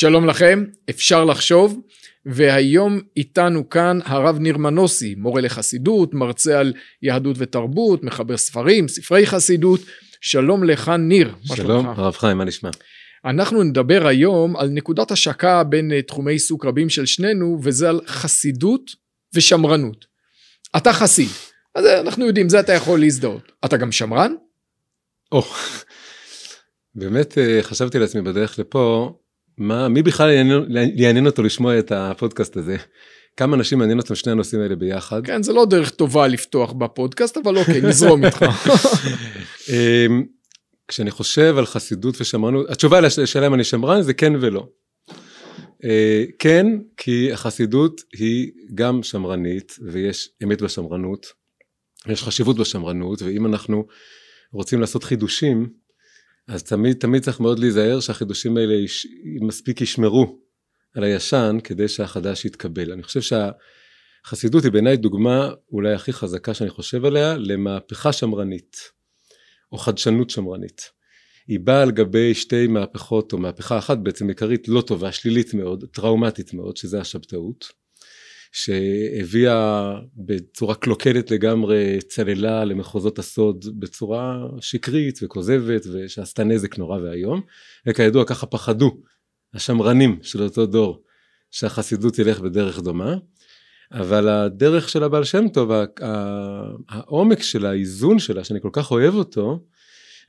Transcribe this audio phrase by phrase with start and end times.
[0.00, 1.80] שלום לכם, אפשר לחשוב,
[2.26, 9.26] והיום איתנו כאן הרב ניר מנוסי, מורה לחסידות, מרצה על יהדות ותרבות, מחבר ספרים, ספרי
[9.26, 9.80] חסידות.
[10.20, 11.34] שלום לך ניר.
[11.44, 12.70] שלום, הרב חיים, מה נשמע?
[13.24, 18.00] אנחנו נדבר היום על נקודת השקה בין אה, תחומי עיסוק רבים של שנינו, וזה על
[18.06, 18.90] חסידות
[19.34, 20.06] ושמרנות.
[20.76, 21.28] אתה חסיד,
[21.74, 23.52] אז אה, אנחנו יודעים, זה אתה יכול להזדהות.
[23.64, 24.32] אתה גם שמרן?
[25.32, 25.42] או,
[26.94, 29.12] באמת אה, חשבתי לעצמי בדרך לפה,
[29.60, 30.64] מה, מי בכלל יעניין,
[30.94, 32.76] יעניין אותו לשמוע את הפודקאסט הזה?
[33.36, 35.26] כמה אנשים מעניין אותם שני הנושאים האלה ביחד?
[35.26, 38.44] כן, זה לא דרך טובה לפתוח בפודקאסט, אבל אוקיי, נזרום איתך.
[39.70, 40.24] אמ,
[40.88, 44.66] כשאני חושב על חסידות ושמרנות, התשובה לשאלה אם אני שמרן זה כן ולא.
[45.84, 46.66] אה, כן,
[46.96, 51.26] כי החסידות היא גם שמרנית ויש אמת בשמרנות,
[52.08, 53.86] יש חשיבות בשמרנות, ואם אנחנו
[54.52, 55.68] רוצים לעשות חידושים,
[56.50, 59.06] אז תמיד תמיד צריך מאוד להיזהר שהחידושים האלה יש,
[59.40, 60.38] מספיק ישמרו
[60.94, 62.92] על הישן כדי שהחדש יתקבל.
[62.92, 68.76] אני חושב שהחסידות היא בעיניי דוגמה אולי הכי חזקה שאני חושב עליה למהפכה שמרנית
[69.72, 70.90] או חדשנות שמרנית.
[71.46, 75.84] היא באה על גבי שתי מהפכות או מהפכה אחת בעצם עיקרית לא טובה, שלילית מאוד,
[75.92, 77.79] טראומטית מאוד, שזה השבתאות.
[78.52, 87.40] שהביאה בצורה קלוקלת לגמרי צללה למחוזות הסוד בצורה שקרית וכוזבת ושעשתה נזק נורא ואיום.
[87.86, 89.00] וכידוע ככה פחדו
[89.54, 91.02] השמרנים של אותו דור
[91.50, 93.16] שהחסידות תלך בדרך דומה.
[93.92, 95.70] אבל הדרך של הבעל שם טוב
[96.88, 99.64] העומק של האיזון שלה שאני כל כך אוהב אותו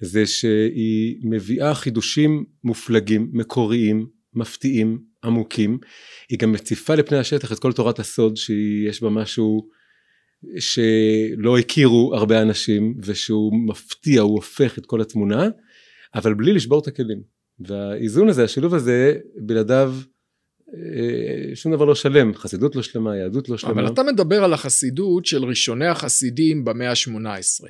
[0.02, 5.78] זה שהיא מביאה חידושים מופלגים מקוריים מפתיעים עמוקים,
[6.30, 9.68] היא גם מציפה לפני השטח את כל תורת הסוד שיש בה משהו
[10.60, 15.48] שלא הכירו הרבה אנשים ושהוא מפתיע, הוא הופך את כל התמונה,
[16.16, 17.22] אבל בלי לשבור את הכלים.
[17.60, 19.96] והאיזון הזה, השילוב הזה, בלעדיו
[20.74, 23.74] אה, שום דבר לא שלם, חסידות לא שלמה, יהדות לא שלמה.
[23.74, 27.68] אבל אתה מדבר על החסידות של ראשוני החסידים במאה ה-18.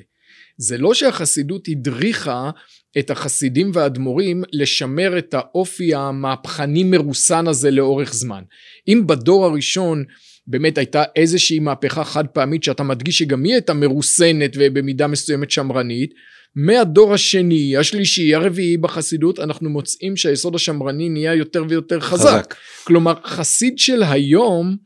[0.56, 2.50] זה לא שהחסידות הדריכה
[2.98, 8.42] את החסידים והאדמו"רים לשמר את האופי המהפכני מרוסן הזה לאורך זמן.
[8.88, 10.04] אם בדור הראשון
[10.46, 16.14] באמת הייתה איזושהי מהפכה חד פעמית שאתה מדגיש שגם היא הייתה מרוסנת ובמידה מסוימת שמרנית,
[16.56, 22.28] מהדור השני, השלישי, הרביעי בחסידות אנחנו מוצאים שהיסוד השמרני נהיה יותר ויותר חזק.
[22.28, 22.54] חזק.
[22.84, 24.76] כלומר חסיד של היום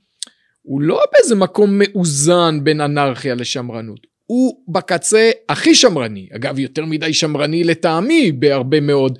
[0.62, 4.16] הוא לא באיזה מקום מאוזן בין אנרכיה לשמרנות.
[4.26, 9.19] הוא בקצה הכי שמרני, אגב יותר מדי שמרני לטעמי בהרבה מאוד,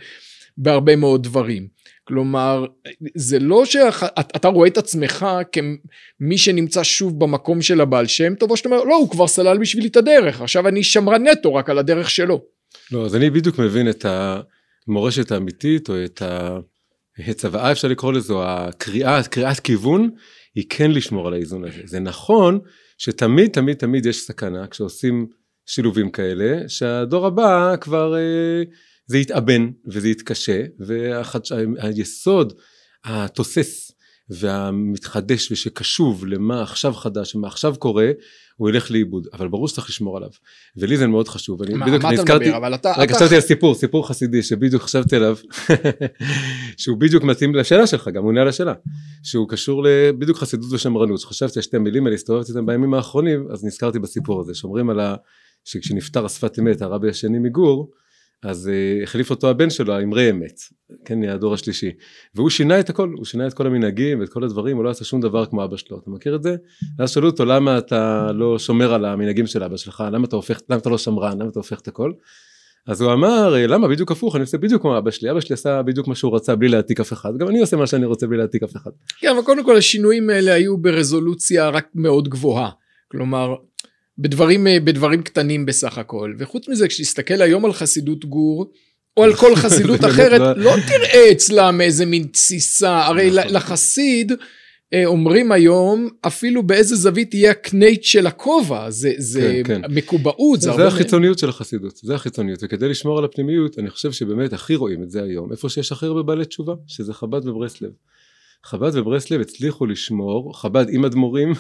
[0.59, 1.77] בהרבה מאוד דברים.
[2.05, 2.67] כלומר,
[3.15, 8.57] זה לא שאתה רואה את עצמך כמי שנמצא שוב במקום של הבעל שם טוב, או
[8.57, 11.79] שאתה אומר, לא, הוא כבר סלל בשבילי את הדרך, עכשיו אני שמרן נטו רק על
[11.79, 12.45] הדרך שלו.
[12.93, 14.07] לא, אז אני בדיוק מבין את
[14.89, 16.23] המורשת האמיתית, או את
[17.19, 20.11] הצוואה אפשר לקרוא לזה, או הקריאה, קריאת כיוון,
[20.55, 21.81] היא כן לשמור על האיזון הזה.
[21.85, 22.59] זה נכון
[22.99, 25.27] שתמיד תמיד תמיד יש סכנה כשעושים
[25.67, 28.63] שילובים כאלה, שהדור הבא כבר אה,
[29.07, 32.53] זה יתאבן וזה יתקשה, והיסוד
[33.05, 33.93] התוסס
[34.31, 38.11] והמתחדש ושקשוב למה עכשיו חדש ומה עכשיו קורה,
[38.57, 40.29] הוא ילך לאיבוד, אבל ברור שצריך לשמור עליו.
[40.77, 41.61] ולי זה מאוד חשוב.
[41.77, 42.57] מה, בדיוק מה נזכרתי, אתה מדבר?
[42.57, 42.93] אבל אתה...
[42.99, 45.37] רגע, חשבתי על סיפור, סיפור חסידי שבדיוק חשבתי עליו,
[46.77, 48.75] שהוא בדיוק מתאים לשאלה שלך, גם הוא עונה על השאלה,
[49.23, 53.65] שהוא קשור לבדיוק חסידות ושמרנות, שחשבתי על שתי המילים האלה, הסתובבתי איתם בימים האחרונים, אז
[53.65, 55.15] נזכרתי בסיפור הזה, שאומרים על ה...
[55.65, 57.91] שכשנפטר השפת אמת, הרבי השני מגור,
[58.43, 60.61] אז uh, החליף אותו הבן שלו, האמרי אמת,
[61.05, 61.91] כן, הדור השלישי.
[62.35, 65.05] והוא שינה את הכל, הוא שינה את כל המנהגים ואת כל הדברים, הוא לא עשה
[65.05, 66.57] שום דבר כמו אבא שלו, אתה מכיר את זה?
[66.99, 70.61] ואז שאלו אותו למה אתה לא שומר על המנהגים של אבא שלך, למה אתה הופך,
[70.71, 72.13] למה אתה לא שמרן, למה אתה הופך את הכל?
[72.87, 75.55] אז הוא אמר, אה, למה בדיוק הפוך, אני עושה בדיוק כמו אבא שלי, אבא שלי
[75.55, 78.27] עשה בדיוק מה שהוא רצה בלי להעתיק אף אחד, גם אני עושה מה שאני רוצה
[78.27, 78.91] בלי להעתיק אף אחד.
[79.19, 82.71] כן, אבל קודם כל השינויים האלה היו ברזולוציה רק מאוד גבוהה.
[83.11, 83.55] כלומר,
[84.19, 86.35] בדברים, אה, בדברים קטנים בסך הכל.
[86.39, 88.73] וחוץ מזה, כשתסתכל היום על חסידות גור,
[89.17, 93.07] או על כל חסידות אחרת, לא-, לא תראה אצלם איזה מין תסיסה.
[93.07, 93.55] הרי נכון.
[93.55, 94.33] לחסיד,
[94.93, 99.95] אה, אומרים היום, אפילו באיזה זווית יהיה הקנייט של הכובע, זה, זה כן, כן.
[99.95, 100.61] מקובעות.
[100.61, 104.77] זה, זה החיצוניות של החסידות, זה החיצוניות, וכדי לשמור על הפנימיות, אני חושב שבאמת הכי
[104.77, 107.91] רואים את זה היום, איפה שיש הכי הרבה בעלי תשובה, שזה חב"ד וברסלב.
[108.65, 111.53] חב"ד וברסלב הצליחו לשמור, חב"ד עם אדמו"רים,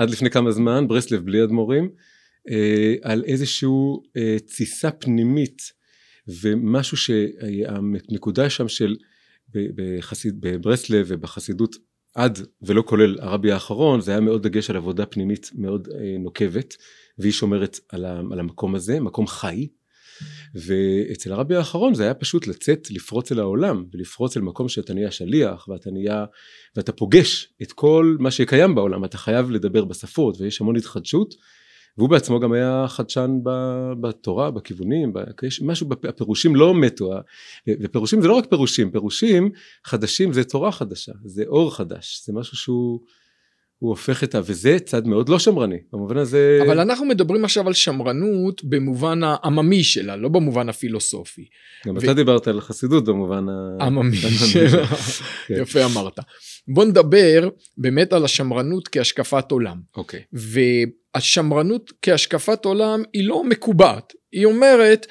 [0.00, 1.90] עד לפני כמה זמן, ברסלב בלי אדמו"רים,
[2.50, 5.62] אה, על איזשהו אה, תסיסה פנימית
[6.42, 8.96] ומשהו שהנקודה שם של
[9.48, 11.76] בחסיד, בברסלב ובחסידות
[12.14, 16.76] עד ולא כולל הרבי האחרון זה היה מאוד דגש על עבודה פנימית מאוד אה, נוקבת
[17.18, 18.04] והיא שומרת על,
[18.40, 19.68] המקום הזה מקום חי
[20.54, 25.10] ואצל הרבי האחרון זה היה פשוט לצאת לפרוץ אל העולם ולפרוץ אל מקום שאתה נהיה
[25.10, 26.24] שליח ואתה נהיה
[26.76, 31.34] ואתה פוגש את כל מה שקיים בעולם אתה חייב לדבר בשפות ויש המון התחדשות
[31.98, 33.38] והוא בעצמו גם היה חדשן
[34.00, 35.12] בתורה בכיוונים
[35.42, 37.12] יש משהו הפירושים לא מתו
[37.68, 39.50] ופירושים זה לא רק פירושים פירושים
[39.84, 43.00] חדשים זה תורה חדשה זה אור חדש זה משהו שהוא
[43.80, 44.40] הוא הופך את ה...
[44.44, 46.58] וזה צד מאוד לא שמרני, במובן הזה...
[46.66, 51.44] אבל אנחנו מדברים עכשיו על שמרנות במובן העממי שלה, לא במובן הפילוסופי.
[51.86, 51.98] גם ו...
[51.98, 53.46] אתה דיברת על חסידות במובן
[53.80, 54.86] העממי שלה,
[55.46, 55.54] כן.
[55.62, 56.18] יפה אמרת.
[56.68, 57.48] בוא נדבר
[57.78, 59.80] באמת על השמרנות כהשקפת עולם.
[59.96, 60.20] אוקיי.
[60.32, 65.06] והשמרנות כהשקפת עולם היא לא מקובעת, היא אומרת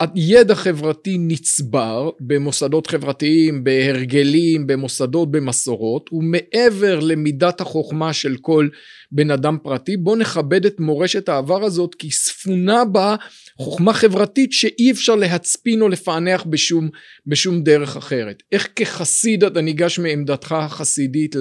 [0.00, 8.68] הידע חברתי נצבר במוסדות חברתיים, בהרגלים, במוסדות, במסורות, ומעבר למידת החוכמה של כל
[9.12, 13.16] בן אדם פרטי, בוא נכבד את מורשת העבר הזאת, כי ספונה בה
[13.56, 16.88] חוכמה חברתית שאי אפשר להצפין או לפענח בשום,
[17.26, 18.42] בשום דרך אחרת.
[18.52, 21.36] איך כחסיד אתה ניגש מעמדתך החסידית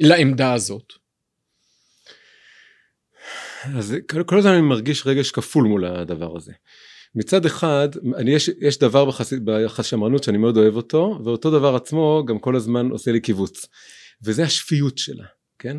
[0.00, 0.92] לעמדה הזאת?
[3.76, 3.96] אז
[4.26, 6.52] כל הזמן אני מרגיש רגש כפול מול הדבר הזה.
[7.14, 9.10] מצד אחד אני יש, יש דבר
[9.44, 13.66] בחשמרנות שאני מאוד אוהב אותו ואותו דבר עצמו גם כל הזמן עושה לי קיבוץ.
[14.24, 15.24] וזה השפיות שלה
[15.58, 15.76] כן?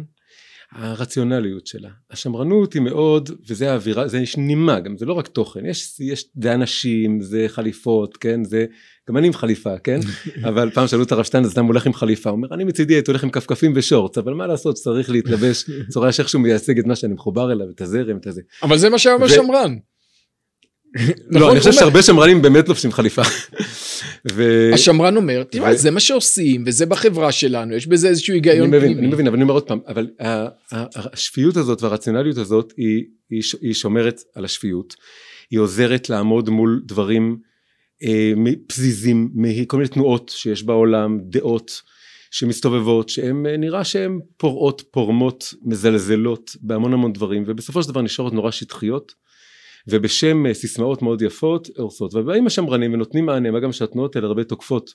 [0.72, 1.90] הרציונליות שלה.
[2.12, 6.26] השמרנות היא מאוד וזה האווירה זה יש נימה גם זה לא רק תוכן יש, יש
[6.42, 8.44] זה אנשים זה חליפות כן?
[8.44, 8.66] זה
[9.10, 10.00] גם אני עם חליפה כן?
[10.50, 12.30] אבל פעם שאלו את הרב שטיין אז למה הולך עם חליפה?
[12.30, 16.12] הוא אומר אני מצידי הייתי הולך עם כפכפים ושורץ אבל מה לעשות צריך להתלבש צורה
[16.12, 18.42] שאיכשהו מייצג את מה שאני מחובר אליו את הזרם את הזה.
[18.64, 19.76] אבל זה מה שהיה בשמרן
[21.30, 23.22] לא, נכון, אני חושב שהרבה שמרנים באמת לובשים חליפה.
[24.74, 29.00] השמרן אומר, תראה, זה מה שעושים, וזה בחברה שלנו, יש בזה איזשהו היגיון פנימי.
[29.00, 30.08] אני מבין, אבל אני אומר עוד פעם, אבל
[30.96, 32.74] השפיות הזאת והרציונליות הזאת
[33.62, 34.96] היא שומרת על השפיות,
[35.52, 37.38] היא עוזרת לעמוד מול דברים
[38.04, 38.34] אה,
[38.68, 41.82] פזיזים, מכל מיני תנועות שיש בעולם, דעות
[42.32, 48.34] שמסתובבות, שהן אה, נראה שהן פורעות, פורמות, מזלזלות בהמון המון דברים, ובסופו של דבר נשארות
[48.34, 49.29] נורא שטחיות.
[49.88, 52.16] ובשם אה, סיסמאות מאוד יפות הורסות.
[52.16, 54.94] ובאים השמרנים ונותנים מענה מה גם שהתנועות האלה הרבה תוקפות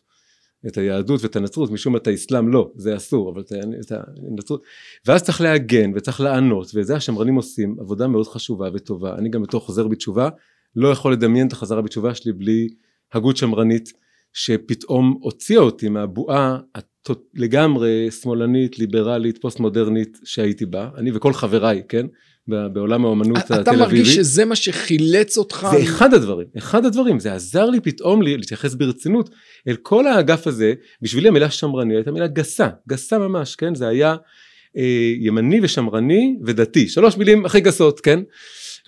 [0.67, 3.43] את היהדות ואת הנצרות משום את האסלאם לא זה אסור אבל
[3.81, 3.93] את
[4.31, 4.63] הנצרות.
[5.07, 9.15] ואז צריך להגן וצריך לענות וזה השמרנים עושים עבודה מאוד חשובה וטובה.
[9.15, 10.29] אני גם בתור חוזר בתשובה
[10.77, 12.69] לא יכול לדמיין את החזרה בתשובה שלי בלי
[13.13, 13.93] הגות שמרנית
[14.33, 16.59] שפתאום הוציאה אותי מהבועה
[17.35, 22.07] לגמרי שמאלנית ליברלית פוסט מודרנית שהייתי בה אני וכל חבריי כן
[22.49, 23.71] בעולם האומנות התל אביבי.
[23.71, 25.67] אתה מרגיש שזה מה שחילץ אותך?
[25.71, 29.31] זה אחד הדברים, אחד הדברים, זה עזר לי פתאום לי, להתייחס ברצינות
[29.69, 33.75] אל כל האגף הזה, בשבילי המילה שמרני הייתה מילה גסה, גסה ממש, כן?
[33.75, 34.17] זה היה
[34.77, 38.21] אה, ימני ושמרני ודתי, שלוש מילים הכי גסות, כן?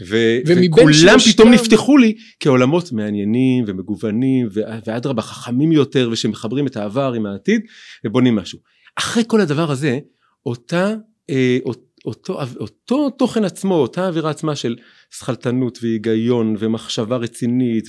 [0.06, 1.18] ו- וכולם.
[1.32, 4.48] פתאום נפתחו לי כעולמות מעניינים ומגוונים
[4.86, 7.60] ואדרבה חכמים יותר ושמחברים את העבר עם העתיד
[8.04, 8.58] ובונים משהו.
[8.96, 9.98] אחרי כל הדבר הזה
[10.46, 10.94] אותה,
[11.30, 11.58] אה,
[12.06, 14.76] אותו, אותו תוכן עצמו, אותה אווירה עצמה של
[15.10, 17.88] שכלתנות והיגיון ומחשבה רצינית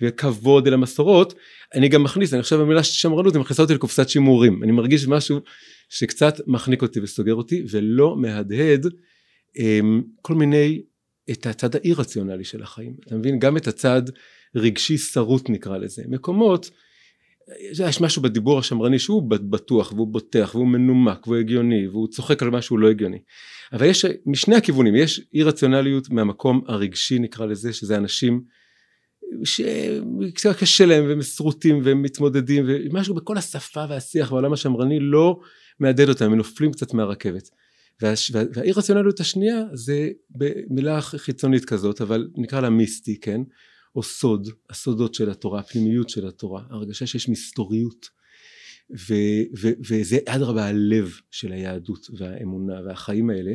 [0.00, 1.34] וכבוד אל המסורות,
[1.74, 5.40] אני גם מכניס, אני חושב במילה שמרנות, היא מכניסה אותי לקופסת שימורים, אני מרגיש משהו
[5.88, 8.86] שקצת מחניק אותי וסוגר אותי ולא מהדהד
[9.58, 10.82] אמ, כל מיני,
[11.30, 13.38] את הצד האי רציונלי של החיים, אתה מבין?
[13.38, 14.02] גם את הצד
[14.56, 16.70] רגשי שרוט נקרא לזה, מקומות
[17.88, 22.50] יש משהו בדיבור השמרני שהוא בטוח והוא בוטח והוא מנומק והוא הגיוני והוא צוחק על
[22.50, 23.18] משהו לא הגיוני.
[23.72, 28.40] אבל יש משני הכיוונים יש אי רציונליות מהמקום הרגשי נקרא לזה שזה אנשים
[29.44, 35.40] שקצת קשה להם והם שרוטים והם מתמודדים ומשהו בכל השפה והשיח בעולם השמרני לא
[35.80, 37.50] מהדהד אותם הם נופלים קצת מהרכבת.
[38.02, 43.40] והאי רציונליות השנייה זה במילה חיצונית כזאת אבל נקרא לה מיסטי כן
[43.96, 48.08] או סוד, הסודות של התורה, הפנימיות של התורה, הרגשה שיש מסתוריות
[48.90, 49.14] ו,
[49.60, 53.52] ו, וזה אדרבה הלב של היהדות והאמונה והחיים האלה.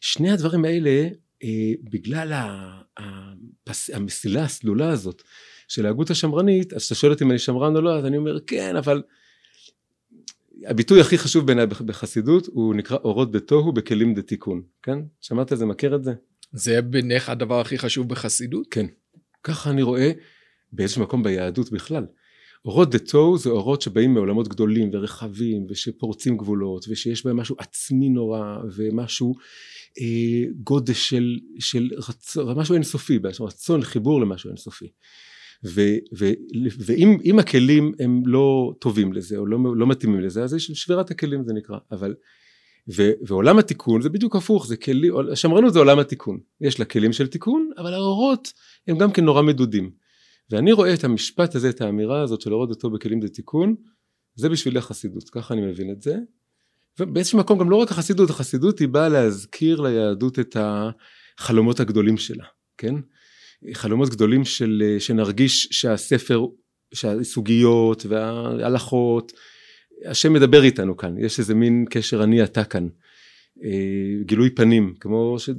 [0.00, 1.08] שני הדברים האלה
[1.42, 2.32] אה, בגלל
[2.96, 5.22] הפס, המסילה הסלולה הזאת
[5.68, 8.40] של ההגות השמרנית, אז אתה שואל אותי אם אני שמרן או לא, אז אני אומר
[8.40, 9.02] כן, אבל
[10.66, 14.98] הביטוי הכי חשוב בעיניי בחסידות הוא נקרא אורות בתוהו בכלים דתיקון, כן?
[15.20, 15.66] שמעת את זה?
[15.66, 16.12] מכיר את זה?
[16.52, 18.66] זה בעיניך הדבר הכי חשוב בחסידות?
[18.70, 18.86] כן.
[19.42, 20.12] ככה אני רואה
[20.72, 22.06] באיזשהו מקום ביהדות בכלל.
[22.64, 28.08] אורות דה טו זה אורות שבאים מעולמות גדולים ורחבים ושפורצים גבולות ושיש בהם משהו עצמי
[28.08, 29.34] נורא ומשהו
[30.00, 34.88] אה, גודש של, של רצון, משהו אינסופי, רצון חיבור למשהו אינסופי.
[35.64, 35.80] ו,
[36.18, 36.30] ו,
[36.78, 41.44] ואם הכלים הם לא טובים לזה או לא, לא מתאימים לזה אז יש שבירת הכלים
[41.44, 42.14] זה נקרא אבל
[42.96, 47.12] ו, ועולם התיקון זה בדיוק הפוך, זה כלי, השמרנות זה עולם התיקון, יש לה כלים
[47.12, 48.52] של תיקון, אבל האורות
[48.88, 49.90] הם גם כן נורא מדודים.
[50.50, 53.74] ואני רואה את המשפט הזה, את האמירה הזאת של לראות אותו בכלים לתיקון,
[54.34, 56.16] זה בשבילי החסידות, ככה אני מבין את זה.
[56.98, 62.44] ובאיזשהו מקום גם לא רק החסידות, החסידות היא באה להזכיר ליהדות את החלומות הגדולים שלה,
[62.78, 62.94] כן?
[63.72, 66.44] חלומות גדולים של, שנרגיש שהספר,
[66.94, 69.32] שהסוגיות וההלכות,
[70.04, 72.88] השם מדבר איתנו כאן, יש איזה מין קשר אני אתה כאן,
[73.64, 73.70] אה,
[74.22, 75.50] גילוי פנים, כמו, ש,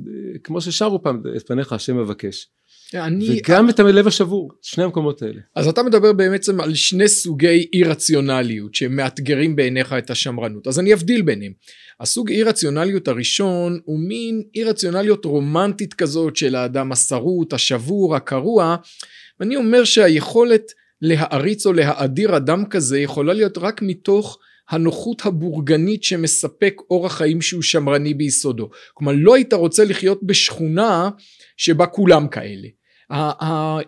[0.43, 2.48] כמו ששרו פעם, את פניך השם מבקש.
[2.93, 3.39] אני...
[3.39, 5.39] וגם את הלב השבור, שני המקומות האלה.
[5.55, 10.67] אז אתה מדבר בעצם על שני סוגי אי רציונליות שמאתגרים בעיניך את השמרנות.
[10.67, 11.53] אז אני אבדיל ביניהם.
[12.00, 18.75] הסוג אי רציונליות הראשון הוא מין אי רציונליות רומנטית כזאת של האדם השרוט, השבור, הקרוע.
[19.39, 20.71] ואני אומר שהיכולת
[21.01, 24.39] להעריץ או להאדיר אדם כזה יכולה להיות רק מתוך
[24.70, 28.70] הנוחות הבורגנית שמספק אורח חיים שהוא שמרני ביסודו.
[28.93, 31.10] כלומר לא היית רוצה לחיות בשכונה
[31.58, 32.67] שבה כולם כאלה.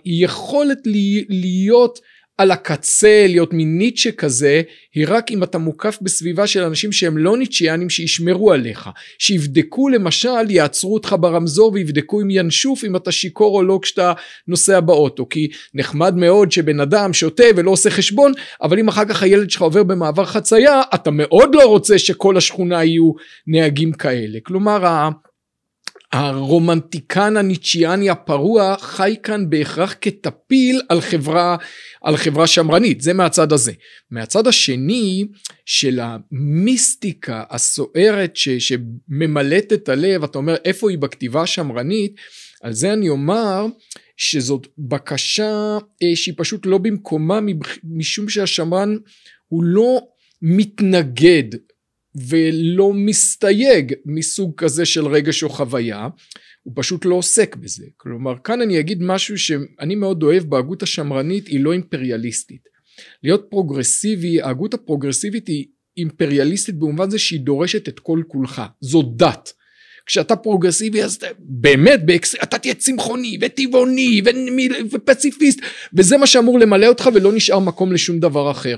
[0.05, 0.79] היכולת
[1.29, 1.99] להיות
[2.37, 4.61] על הקצה, להיות מין ניטשה כזה,
[4.93, 8.89] היא רק אם אתה מוקף בסביבה של אנשים שהם לא ניטשיאנים שישמרו עליך.
[9.19, 14.13] שיבדקו למשל, יעצרו אותך ברמזור ויבדקו אם ינשוף אם אתה שיכור או לא כשאתה
[14.47, 15.29] נוסע באוטו.
[15.29, 19.61] כי נחמד מאוד שבן אדם שותה ולא עושה חשבון, אבל אם אחר כך הילד שלך
[19.61, 23.11] עובר במעבר חצייה, אתה מאוד לא רוצה שכל השכונה יהיו
[23.47, 24.39] נהגים כאלה.
[24.43, 25.09] כלומר,
[26.13, 31.55] הרומנטיקן הניטשיאני הפרוע חי כאן בהכרח כטפיל על חברה,
[32.01, 33.71] על חברה שמרנית, זה מהצד הזה.
[34.11, 35.27] מהצד השני
[35.65, 42.15] של המיסטיקה הסוערת ש, שממלאת את הלב, אתה אומר איפה היא בכתיבה השמרנית,
[42.61, 43.65] על זה אני אומר
[44.17, 47.39] שזאת בקשה אה, שהיא פשוט לא במקומה
[47.83, 48.97] משום שהשמרן
[49.47, 50.01] הוא לא
[50.41, 51.43] מתנגד
[52.15, 56.07] ולא מסתייג מסוג כזה של רגש או חוויה,
[56.63, 57.85] הוא פשוט לא עוסק בזה.
[57.97, 62.73] כלומר, כאן אני אגיד משהו שאני מאוד אוהב בהגות השמרנית, היא לא אימפריאליסטית.
[63.23, 65.65] להיות פרוגרסיבי, ההגות הפרוגרסיבית היא
[65.97, 69.53] אימפריאליסטית במובן זה שהיא דורשת את כל כולך, זו דת.
[70.05, 74.21] כשאתה פרוגרסיבי אז אתה, באמת באקס, אתה תהיה צמחוני וטבעוני
[74.91, 75.59] ופציפיסט
[75.93, 78.77] וזה מה שאמור למלא אותך ולא נשאר מקום לשום דבר אחר.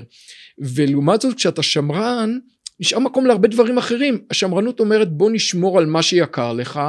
[0.58, 2.38] ולעומת זאת כשאתה שמרן
[2.80, 4.18] נשאר מקום להרבה דברים אחרים.
[4.30, 6.80] השמרנות אומרת בוא נשמור על מה שיקר לך,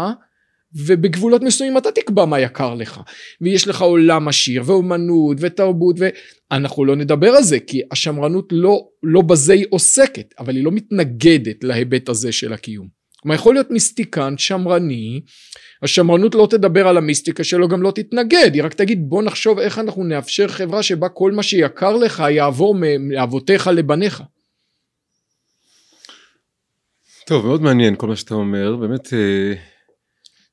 [0.75, 3.01] ובגבולות מסוימים אתה תקבע מה יקר לך.
[3.41, 9.22] ויש לך עולם עשיר, ואומנות, ותרבות, ואנחנו לא נדבר על זה, כי השמרנות לא, לא
[9.22, 12.88] בזה היא עוסקת, אבל היא לא מתנגדת להיבט הזה של הקיום.
[13.22, 15.22] כלומר יכול להיות מיסטיקן שמרני,
[15.84, 19.79] השמרנות לא תדבר על המיסטיקה שלו גם לא תתנגד, היא רק תגיד בוא נחשוב איך
[19.79, 24.24] אנחנו נאפשר חברה שבה כל מה שיקר לך יעבור מאבותיך לבניך.
[27.27, 29.53] טוב, מאוד מעניין כל מה שאתה אומר, באמת אה,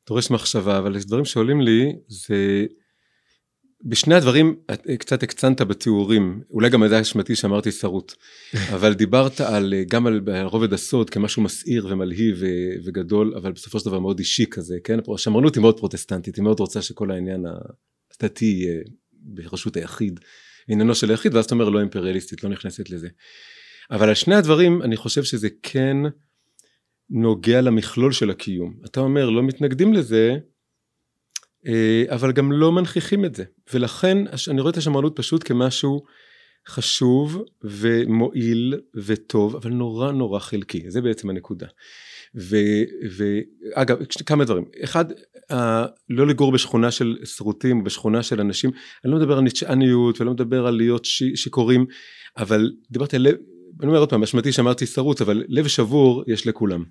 [0.09, 2.67] דורש מחשבה, אבל יש דברים שעולים לי, זה
[3.85, 8.15] בשני הדברים אה, קצת הקצנת בתיאורים, אולי גם זה אשמתי שאמרתי שרוט,
[8.75, 12.43] אבל דיברת על, אה, גם על רובד הסוד כמשהו מסעיר ומלהיב
[12.85, 14.99] וגדול, אבל בסופו של דבר מאוד אישי כזה, כן?
[15.15, 17.45] השמרנות היא מאוד פרוטסטנטית, היא מאוד רוצה שכל העניין
[18.21, 18.81] הדתי יהיה
[19.13, 20.21] ברשות היחיד,
[20.69, 23.09] עניינו של היחיד, ואז אתה אומר לא אימפריאליסטית, לא נכנסת לזה.
[23.91, 25.97] אבל על שני הדברים אני חושב שזה כן
[27.11, 28.75] נוגע למכלול של הקיום.
[28.85, 30.37] אתה אומר לא מתנגדים לזה,
[31.67, 33.45] אה, אבל גם לא מנכיחים את זה.
[33.73, 34.19] ולכן
[34.51, 36.05] אני רואה את השמרנות פשוט כמשהו
[36.69, 40.91] חשוב ומועיל וטוב, אבל נורא נורא חלקי.
[40.91, 41.67] זה בעצם הנקודה.
[42.35, 44.65] ואגב, כמה דברים.
[44.85, 45.05] אחד,
[46.11, 48.71] לא לגור בשכונה של שרוטים, בשכונה של אנשים,
[49.05, 51.87] אני לא מדבר על ניטשאניות ולא מדבר על להיות שיכורים,
[52.37, 53.27] אבל דיברתי על
[53.81, 56.85] אני אומר עוד פעם, אשמתי שאמרתי שרוץ, אבל לב שבור יש לכולם.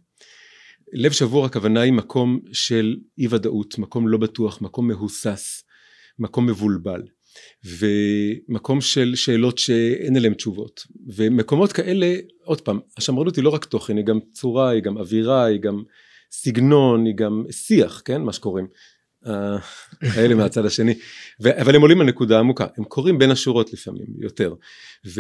[0.94, 5.64] לב שבור הכוונה היא מקום של אי ודאות, מקום לא בטוח, מקום מהוסס,
[6.20, 7.02] מקום מבולבל.
[7.66, 10.84] ומקום של שאלות שאין עליהן תשובות.
[11.16, 15.46] ומקומות כאלה, עוד פעם, השמרנות היא לא רק תוכן, היא גם צורה, היא גם אווירה,
[15.46, 15.84] היא גם
[16.32, 18.22] סגנון, היא גם שיח, כן?
[18.22, 18.68] מה שקוראים.
[20.02, 20.94] האלה מהצד השני,
[21.44, 24.54] ו- אבל הם עולים על נקודה עמוקה, הם קוראים בין השורות לפעמים, יותר,
[25.06, 25.20] וכשיח,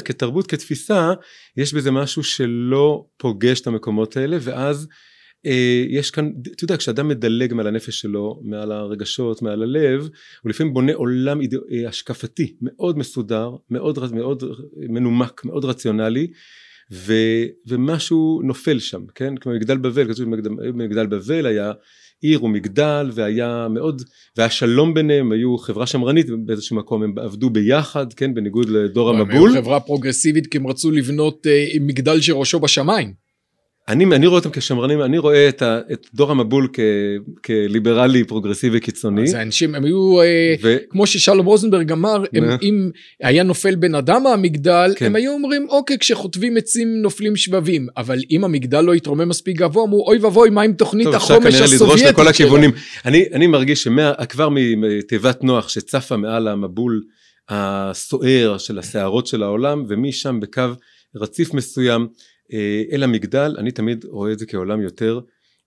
[0.00, 1.12] וה- כתרבות, כתפיסה,
[1.56, 4.88] יש בזה משהו שלא פוגש את המקומות האלה, ואז
[5.46, 10.08] אה, יש כאן, אתה יודע, כשאדם מדלג מעל הנפש שלו, מעל הרגשות, מעל הלב,
[10.42, 14.42] הוא לפעמים בונה עולם אידא, אה, השקפתי מאוד מסודר, מאוד, מאוד
[14.76, 16.26] מנומק, מאוד רציונלי,
[16.94, 17.14] ו,
[17.66, 19.36] ומשהו נופל שם, כן?
[19.36, 20.28] כמו מגדל בבל, כתוב
[20.74, 21.72] מגדל בבל היה
[22.20, 24.02] עיר ומגדל והיה מאוד
[24.36, 29.48] והיה שלום ביניהם היו חברה שמרנית באיזשהו מקום הם עבדו ביחד כן בניגוד לדור המבול.
[29.48, 33.23] הם היו חברה פרוגרסיבית כי הם רצו לבנות אה, מגדל שראשו בשמיים.
[33.88, 36.80] אני, אני רואה אותם כשמרנים, אני רואה את, ה, את דור המבול כ,
[37.44, 39.26] כליברלי פרוגרסיבי קיצוני.
[39.26, 40.76] זה אנשים, הם היו, אה, ו...
[40.90, 42.90] כמו ששלום רוזנברג אמר, הם, אם
[43.22, 45.06] היה נופל בן אדם מהמגדל, כן.
[45.06, 49.84] הם היו אומרים, אוקיי, כשחוטבים עצים נופלים שבבים, אבל אם המגדל לא יתרומם מספיק גבוה,
[49.84, 52.70] אמרו, אוי ואבוי, מה עם תוכנית, טוב, החומש הסובייטית שלהם?
[53.04, 57.02] אני, אני מרגיש שכבר מתיבת נוח שצפה מעל המבול
[57.48, 60.62] הסוער של הסערות של העולם, ומשם בקו
[61.16, 62.06] רציף מסוים,
[62.92, 65.20] אל המגדל, אני תמיד רואה את זה כעולם יותר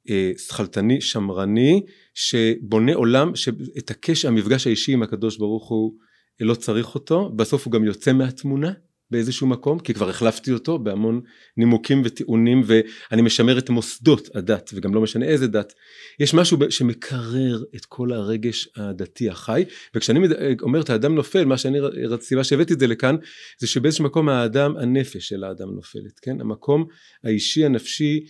[0.10, 1.82] אה, שכלתני, שמרני,
[2.14, 5.94] שבונה עולם שאת הקשר, המפגש האישי עם הקדוש ברוך הוא
[6.40, 8.72] לא צריך אותו, בסוף הוא גם יוצא מהתמונה
[9.12, 11.22] באיזשהו מקום, כי כבר החלפתי אותו בהמון
[11.58, 15.74] נימוקים וטיעונים ואני משמר את מוסדות הדת וגם לא משנה איזה דת.
[16.20, 20.20] יש משהו שמקרר את כל הרגש הדתי החי וכשאני
[20.62, 21.80] אומר את האדם נופל, מה שאני,
[22.20, 23.16] הסיבה שהבאתי את זה לכאן
[23.60, 26.42] זה שבאיזשהו מקום האדם, הנפש של האדם נופלת, כן?
[26.42, 26.86] המקום
[27.24, 28.26] האישי הנפשי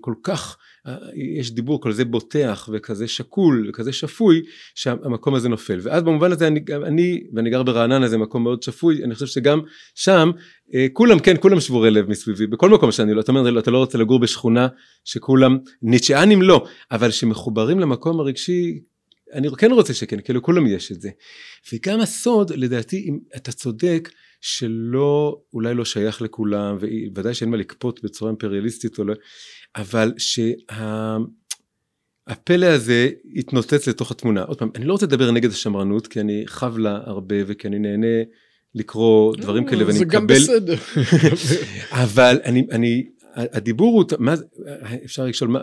[0.00, 0.56] כל כך
[1.14, 4.42] יש דיבור כזה בוטח וכזה שקול וכזה שפוי
[4.74, 5.80] שהמקום הזה נופל.
[5.82, 9.60] ואז במובן הזה אני, אני ואני גר ברעננה זה מקום מאוד שפוי אני חושב שגם
[9.94, 10.30] שם
[10.74, 13.78] אה, כולם כן כולם שבורי לב מסביבי בכל מקום שאני לא אתה אומר אתה לא
[13.78, 14.68] רוצה לגור בשכונה
[15.04, 18.80] שכולם ניטשאנים לא אבל שמחוברים למקום הרגשי
[19.32, 21.10] אני כן רוצה שכן כאילו כולם יש את זה.
[21.72, 24.08] וגם הסוד לדעתי אם אתה צודק
[24.40, 26.76] שלא אולי לא שייך לכולם
[27.14, 29.14] וודאי שאין מה לכפות בצורה אימפריאליסטית לא
[29.76, 31.26] אבל שהפלא
[32.66, 34.42] הזה יתנוצץ לתוך התמונה.
[34.42, 37.78] עוד פעם, אני לא רוצה לדבר נגד השמרנות, כי אני חב לה הרבה וכי אני
[37.78, 38.22] נהנה
[38.74, 40.38] לקרוא דברים כאלה ואני מקבל...
[40.38, 40.76] זה גם בסדר.
[42.04, 44.34] אבל אני, אני, הדיבור הוא, מה,
[45.04, 45.60] אפשר לשאול, מה,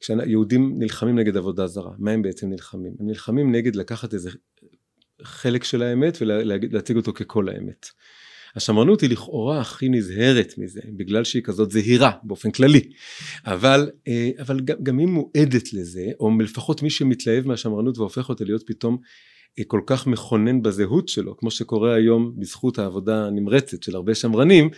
[0.00, 2.92] כשיהודים נלחמים נגד עבודה זרה, מה הם בעצם נלחמים?
[3.00, 4.30] הם נלחמים נגד לקחת איזה
[5.22, 7.86] חלק של האמת ולהציג אותו ככל האמת.
[8.56, 12.80] השמרנות היא לכאורה הכי נזהרת מזה, בגלל שהיא כזאת זהירה באופן כללי,
[13.46, 18.44] אבל, אה, אבל גם, גם היא מועדת לזה, או לפחות מי שמתלהב מהשמרנות והופך אותה
[18.44, 18.98] להיות פתאום
[19.58, 24.70] אה, כל כך מכונן בזהות שלו, כמו שקורה היום בזכות העבודה הנמרצת של הרבה שמרנים,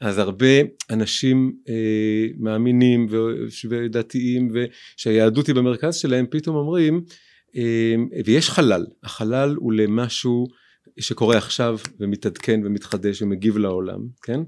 [0.00, 0.46] אז הרבה
[0.90, 3.08] אנשים אה, מאמינים
[3.70, 7.04] ודתיים ושהיהדות היא במרכז שלהם פתאום אומרים
[8.24, 10.46] ויש חלל, החלל הוא למשהו
[10.98, 14.40] שקורה עכשיו ומתעדכן ומתחדש ומגיב לעולם, כן?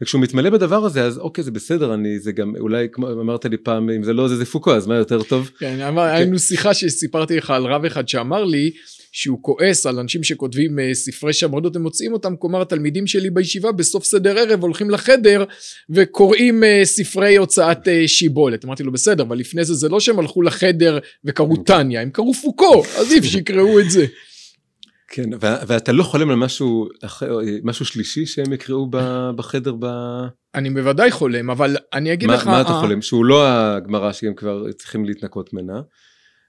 [0.00, 3.56] וכשהוא מתמלא בדבר הזה אז אוקיי זה בסדר, אני זה גם אולי כמו אמרת לי
[3.56, 5.50] פעם אם זה לא זה זה פוקו אז מה יותר טוב?
[5.58, 6.14] כן, אמר, כן.
[6.14, 8.70] היינו שיחה שסיפרתי לך על רב אחד שאמר לי
[9.12, 14.04] שהוא כועס על אנשים שכותבים uh, ספרי שמרנות ומוצאים אותם, כלומר התלמידים שלי בישיבה בסוף
[14.04, 15.44] סדר ערב הולכים לחדר
[15.90, 18.64] וקוראים uh, ספרי הוצאת uh, שיבולת.
[18.64, 22.34] אמרתי לו בסדר, אבל לפני זה זה לא שהם הלכו לחדר וקראו טניה, הם קראו
[22.34, 24.06] פוקו, עדיף שיקראו את זה.
[25.14, 26.88] כן, ואתה לא חולם על משהו,
[27.62, 28.86] משהו שלישי שהם יקראו
[29.36, 29.86] בחדר ב...
[30.54, 32.46] אני בוודאי חולם, אבל אני אגיד מה, לך...
[32.46, 33.02] מה אתה חולם?
[33.02, 35.80] שהוא לא הגמרא שהם כבר צריכים להתנקות ממנה.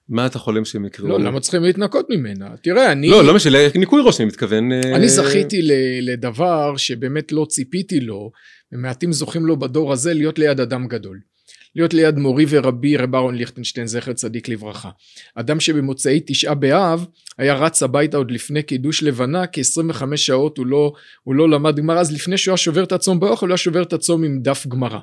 [0.10, 1.10] מה אתה חולם שהם יקראו?
[1.10, 2.50] לא, למה צריכים להתנקות ממנה?
[2.62, 3.10] תראה, אני...
[3.10, 4.72] לא, לא משנה, ניקוי ראש, אני מתכוון...
[4.72, 5.60] אה, אני זכיתי
[6.02, 8.32] לדבר שבאמת לא ציפיתי לו,
[8.72, 11.20] ומעטים זוכים לו בדור הזה להיות ליד אדם גדול.
[11.76, 14.90] להיות ליד מורי ורבי רב אהרון ליכטנשטיין זכר צדיק לברכה.
[15.36, 17.06] אדם שבמוצאי תשעה באב
[17.38, 22.00] היה רץ הביתה עוד לפני קידוש לבנה כ-25 שעות הוא לא, הוא לא למד גמרא
[22.00, 24.68] אז לפני שהוא היה שובר את הצום באוכל הוא היה שובר את הצום עם דף
[24.68, 25.00] גמרא.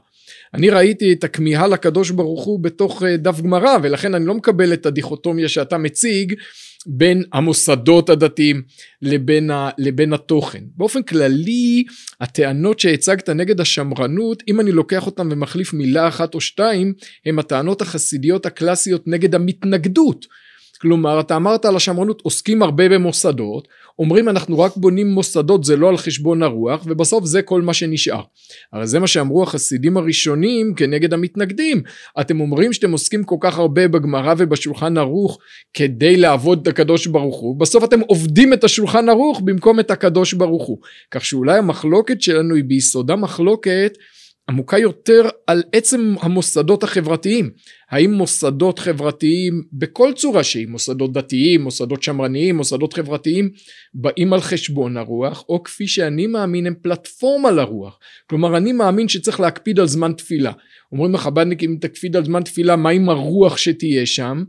[0.54, 4.72] אני ראיתי את הכמיהה לקדוש ברוך הוא בתוך אה, דף גמרא ולכן אני לא מקבל
[4.72, 6.34] את הדיכוטומיה שאתה מציג
[6.86, 8.62] בין המוסדות הדתיים
[9.02, 10.64] לבין, ה, לבין התוכן.
[10.76, 11.84] באופן כללי
[12.20, 16.92] הטענות שהצגת נגד השמרנות אם אני לוקח אותן ומחליף מילה אחת או שתיים
[17.26, 20.26] הם הטענות החסידיות הקלאסיות נגד המתנגדות.
[20.80, 25.88] כלומר אתה אמרת על השמרנות עוסקים הרבה במוסדות אומרים אנחנו רק בונים מוסדות זה לא
[25.88, 28.20] על חשבון הרוח ובסוף זה כל מה שנשאר.
[28.72, 31.82] הרי זה מה שאמרו החסידים הראשונים כנגד המתנגדים
[32.20, 35.38] אתם אומרים שאתם עוסקים כל כך הרבה בגמרא ובשולחן ערוך
[35.74, 40.32] כדי לעבוד את הקדוש ברוך הוא בסוף אתם עובדים את השולחן ערוך במקום את הקדוש
[40.32, 40.78] ברוך הוא
[41.10, 43.98] כך שאולי המחלוקת שלנו היא ביסודה מחלוקת
[44.50, 47.50] עמוקה יותר על עצם המוסדות החברתיים.
[47.90, 53.50] האם מוסדות חברתיים בכל צורה שהיא, מוסדות דתיים, מוסדות שמרניים, מוסדות חברתיים,
[53.94, 57.98] באים על חשבון הרוח, או כפי שאני מאמין הם פלטפורמה לרוח.
[58.26, 60.52] כלומר אני מאמין שצריך להקפיד על זמן תפילה.
[60.92, 64.44] אומרים החב"דניקים אם תקפיד על זמן תפילה מה עם הרוח שתהיה שם?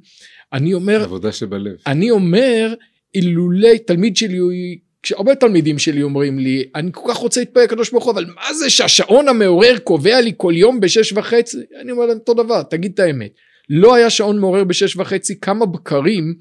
[0.53, 1.01] אני אומר...
[1.03, 1.75] עבודה שבלב.
[1.87, 2.73] אני אומר
[3.15, 4.39] אילולי תלמיד שלי
[5.03, 8.53] כשהרבה תלמידים שלי אומרים לי אני כל כך רוצה להתפלל לקדוש ברוך הוא אבל מה
[8.53, 12.91] זה שהשעון המעורר קובע לי כל יום בשש וחצי אני אומר להם אותו דבר תגיד
[12.93, 13.31] את האמת
[13.73, 16.33] לא היה שעון מעורר בשש וחצי, כמה בקרים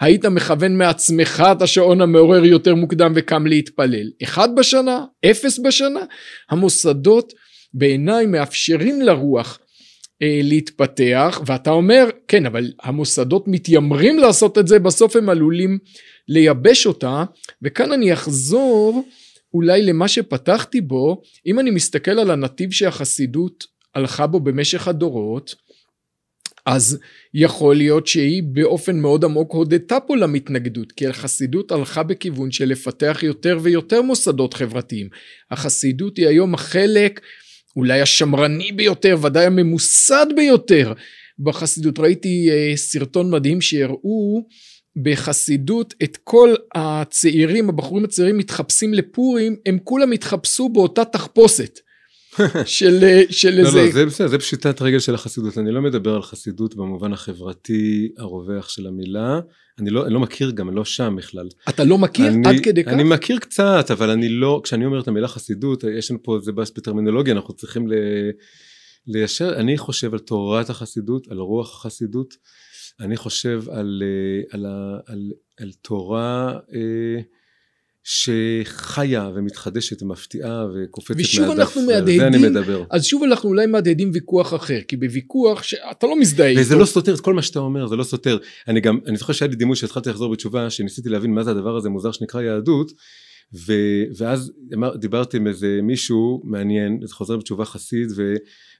[0.00, 4.10] היית מכוון מעצמך את השעון המעורר יותר מוקדם וקם להתפלל?
[4.22, 5.04] אחד בשנה?
[5.30, 6.00] אפס בשנה?
[6.50, 7.32] המוסדות
[7.74, 9.58] בעיניי מאפשרים לרוח
[10.20, 15.78] להתפתח ואתה אומר כן אבל המוסדות מתיימרים לעשות את זה בסוף הם עלולים
[16.28, 17.24] לייבש אותה.
[17.62, 19.04] וכאן אני אחזור
[19.54, 21.22] אולי למה שפתחתי בו.
[21.46, 25.54] אם אני מסתכל על הנתיב שהחסידות הלכה בו במשך הדורות
[26.66, 26.98] אז
[27.34, 33.18] יכול להיות שהיא באופן מאוד עמוק הודתה פה למתנגדות כי החסידות הלכה בכיוון של לפתח
[33.22, 35.08] יותר ויותר מוסדות חברתיים.
[35.50, 37.20] החסידות היא היום החלק
[37.76, 40.92] אולי השמרני ביותר ודאי הממוסד ביותר
[41.38, 44.46] בחסידות ראיתי uh, סרטון מדהים שהראו
[45.02, 51.78] בחסידות את כל הצעירים הבחורים הצעירים מתחפשים לפורים הם כולם התחפשו באותה תחפושת
[52.64, 53.82] של, אה, של לא, איזה...
[53.82, 55.58] לא, זה בסדר, זה פשיטת רגל של החסידות.
[55.58, 59.40] אני לא מדבר על חסידות במובן החברתי הרווח של המילה.
[59.78, 61.48] אני לא, אני לא מכיר גם, אני לא שם בכלל.
[61.68, 62.92] אתה לא מכיר אני, עד כדי כך?
[62.92, 66.52] אני מכיר קצת, אבל אני לא, כשאני אומר את המילה חסידות, יש לנו פה, זה
[66.52, 67.92] בס בטרמינולוגיה, אנחנו צריכים ל,
[69.06, 72.34] ליישר, אני חושב על תורת החסידות, על רוח החסידות,
[73.00, 77.20] אני חושב על, אה, על, על, על, על תורה אה,
[78.08, 82.84] שחיה ומתחדשת ומפתיעה וקופצת ושוב מהדף, אנחנו ועל זה מהדהדים.
[82.90, 86.60] אז שוב אנחנו אולי מהדהדים ויכוח אחר, כי בוויכוח שאתה לא מזדהה איתו.
[86.60, 88.38] וזה לא סותר את כל מה שאתה אומר, זה לא סותר.
[88.68, 91.76] אני גם, אני זוכר שהיה לי דימוי שהתחלתי לחזור בתשובה, שניסיתי להבין מה זה הדבר
[91.76, 92.92] הזה מוזר שנקרא יהדות,
[93.54, 93.72] ו,
[94.18, 98.08] ואז אמר, דיברתי עם איזה מישהו מעניין, חוזר בתשובה חסיד,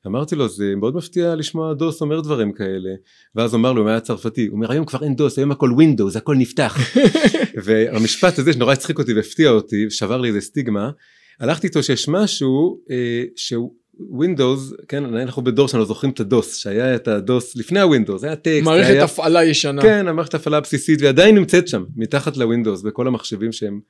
[0.04, 2.90] ואמרתי לו, זה מאוד מפתיע לשמוע דוס אומר דברים כאלה.
[3.34, 6.16] ואז אמר לו, הוא היה צרפתי, הוא אומר, היום כבר אין דוס, היום הכל Windows,
[6.16, 6.78] הכל נפתח.
[7.64, 10.90] והמשפט הזה שנורא הצחיק אותי והפתיע אותי, שבר לי איזה סטיגמה,
[11.40, 16.56] הלכתי איתו שיש משהו אה, שהוא Windows, כן, אנחנו בדור שלנו זוכרים את ה DOS,
[16.56, 19.04] שהיה את ה DOS לפני ה Windows, היה טקסט, מערכת היה...
[19.04, 19.82] הפעלה ישנה.
[19.82, 23.80] כן, המערכת הפעלה הבסיסית, והיא עדיין נמצאת שם, מתחת ל Windows, בכל המחשבים שהם,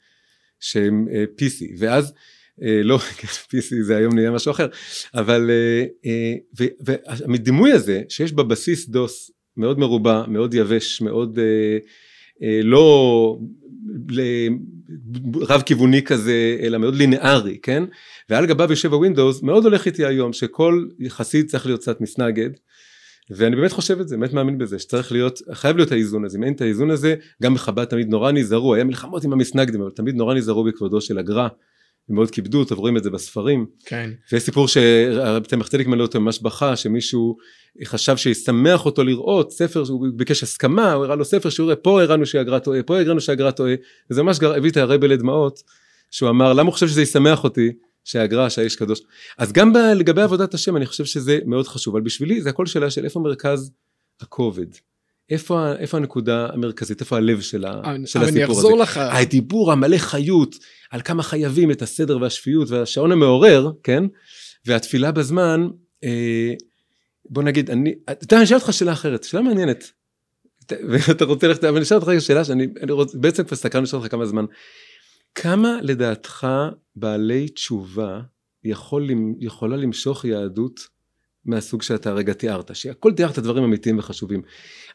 [0.61, 2.13] שהם uh, PC, ואז,
[2.61, 2.99] uh, לא,
[3.51, 4.67] PC זה היום נהיה משהו אחר,
[5.15, 5.51] אבל,
[6.03, 6.63] uh,
[7.29, 11.39] והדימוי הזה, שיש בבסיס דוס מאוד מרובע, מאוד יבש, מאוד
[12.63, 13.39] לא
[15.35, 17.83] רב כיווני כזה, אלא מאוד לינארי, כן?
[18.31, 22.51] ועל גביו יושב הווינדוס, מאוד הולך איתי היום, שכל חסיד צריך להיות קצת מסנגד.
[23.31, 26.45] ואני באמת חושב את זה, באמת מאמין בזה, שצריך להיות, חייב להיות האיזון הזה, אם
[26.45, 30.15] אין את האיזון הזה, גם בחב"ד תמיד נורא נזהרו, היה מלחמות עם המסנגדים, אבל תמיד
[30.15, 31.49] נורא נזהרו בכבודו של הגר"א,
[32.09, 33.67] ומאוד כיבדו אותו, רואים את זה בספרים.
[33.85, 34.11] כן.
[34.33, 37.37] ויש סיפור שהרב צדיק מלא אותו ממש בכה, שמישהו
[37.85, 42.03] חשב שישמח אותו לראות ספר, שהוא ביקש הסכמה, הוא הראה לו ספר שהוא יראה, פה
[42.03, 43.75] הראינו שהגר"א טועה, פה הראינו שהגר"א טועה,
[44.11, 45.63] וזה ממש הביא את הרבי לדמעות,
[46.11, 47.73] שהוא אמר, למה הוא חושב שזה ישמח אותי?
[48.07, 49.01] שהגר"א, שהאיש קדוש.
[49.39, 52.67] אז גם ב, לגבי עבודת השם אני חושב שזה מאוד חשוב, אבל בשבילי זה הכל
[52.67, 53.71] שאלה של איפה מרכז
[54.21, 54.67] הכובד.
[55.31, 58.83] איפה, איפה הנקודה המרכזית, איפה הלב של, ה, של הסיפור אני אחזור הזה.
[58.83, 58.97] לך.
[58.97, 60.57] הדיבור המלא חיות,
[60.91, 64.05] על כמה חייבים את הסדר והשפיות והשעון המעורר, כן?
[64.67, 65.69] והתפילה בזמן,
[66.05, 66.55] אה,
[67.31, 69.93] בוא נגיד, אני, אתה אני אשאל אותך שאלה אחרת, שאלה מעניינת.
[70.91, 74.03] ואתה רוצה ללכת, אבל אני אשאל אותך שאלה שאני אני רוצה, בעצם כבר סקרן לשאול
[74.03, 74.45] אותך כמה זמן.
[75.37, 76.47] כמה לדעתך
[76.97, 78.21] בעלי תשובה
[78.65, 80.81] יכול, יכולה למשוך יהדות
[81.45, 84.43] מהסוג שאתה הרגע תיארת, שהכל תיארת דברים אמיתיים וחשובים,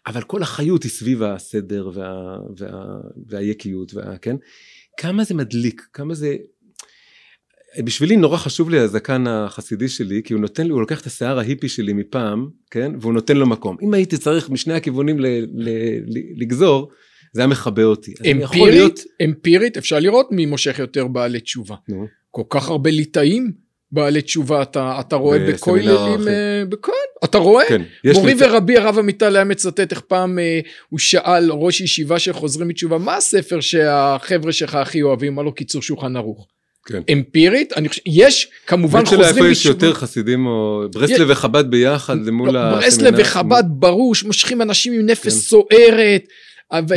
[0.08, 2.84] אבל כל החיות היא סביב הסדר וה, וה,
[3.28, 4.36] והיקיות, וה, כן?
[4.98, 6.36] כמה זה מדליק, כמה זה...
[7.86, 11.40] בשבילי נורא חשוב לי הזקן החסידי שלי, כי הוא נותן לי, הוא לוקח את השיער
[11.40, 12.92] ההיפי שלי מפעם, כן?
[13.00, 13.78] והוא נותן לו מקום.
[13.82, 15.70] אם הייתי צריך משני הכיוונים ל, ל,
[16.08, 16.92] ל, לגזור,
[17.34, 18.14] זה היה מכבה אותי.
[18.32, 19.00] אמפירית, להיות...
[19.24, 21.76] אמפירית אפשר לראות מי מושך יותר בעלי תשובה.
[21.90, 22.08] נו.
[22.32, 23.52] כל כך הרבה ליטאים
[23.92, 27.66] בעלי תשובה אתה, אתה רואה בכוללים, אה, בכהן, אתה רואה?
[27.70, 27.82] כן,
[28.14, 28.46] מורי ליטא...
[28.46, 33.16] ורבי הרב עמיטל היה מצטט איך פעם אה, הוא שאל ראש ישיבה שחוזרים מתשובה, מה
[33.16, 35.36] הספר שהחבר'ה שלך הכי אוהבים?
[35.36, 36.48] מה לו קיצור שולחן ערוך.
[36.86, 37.02] כן.
[37.12, 39.44] אמפירית, אני חושב, יש כמובן חוזרים מתשובה.
[39.44, 41.28] איפה יש יותר חסידים או ברסלב.
[41.30, 42.76] וחב"ד ביחד למול הסמינר.
[42.76, 45.30] ברסלב וחב"ד ברור, מושכים אנשים עם נפש כן.
[45.30, 46.24] סוערת.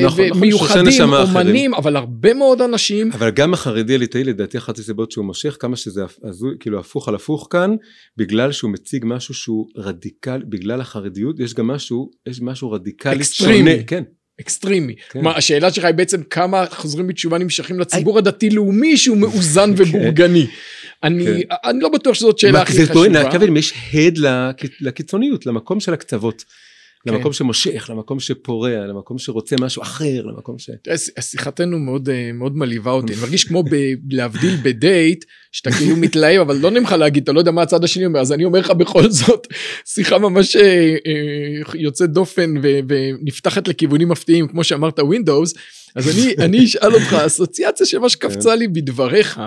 [0.02, 3.12] נכון, ומיוחדים, נכון, אומנים, אבל הרבה מאוד אנשים.
[3.12, 7.14] אבל גם החרדי הליטאי לדעתי אחת הסיבות שהוא מושך, כמה שזה הזוי, כאילו הפוך על
[7.14, 7.74] הפוך כאן,
[8.16, 13.70] בגלל שהוא מציג משהו שהוא רדיקל, בגלל החרדיות, יש גם משהו, יש משהו רדיקלי אקסטרימי.
[13.70, 14.02] שונה, כן.
[14.40, 14.94] אקסטרימי.
[15.10, 15.20] כן.
[15.20, 20.46] מה, השאלה שלך היא בעצם כמה חוזרים בתשובה נמשכים לציבור הדתי-לאומי שהוא מאוזן ובורגני.
[21.02, 21.56] אני, כן.
[21.64, 23.08] אני לא בטוח שזאת שאלה הכי חשובה.
[23.08, 24.18] להקביל אם יש הד
[24.80, 26.44] לקיצוניות, למקום של הקצוות.
[27.04, 27.14] כן.
[27.14, 30.70] למקום שמושך, למקום שפורע, למקום שרוצה משהו אחר, למקום ש...
[31.20, 33.76] שיחתנו מאוד, אה, מאוד מלהיבה אותי, אני מרגיש כמו ב,
[34.10, 37.84] להבדיל בדייט, שאתה כאילו מתלהב, אבל לא נעים לך להגיד, אתה לא יודע מה הצד
[37.84, 39.46] השני אומר, אז אני אומר לך בכל זאת,
[39.84, 40.62] שיחה ממש אה,
[41.06, 45.58] אה, יוצאת דופן ו, ונפתחת לכיוונים מפתיעים, כמו שאמרת Windows,
[45.96, 49.40] אז אני, אני אשאל אותך, אסוציאציה שמה שקפצה לי בדבריך,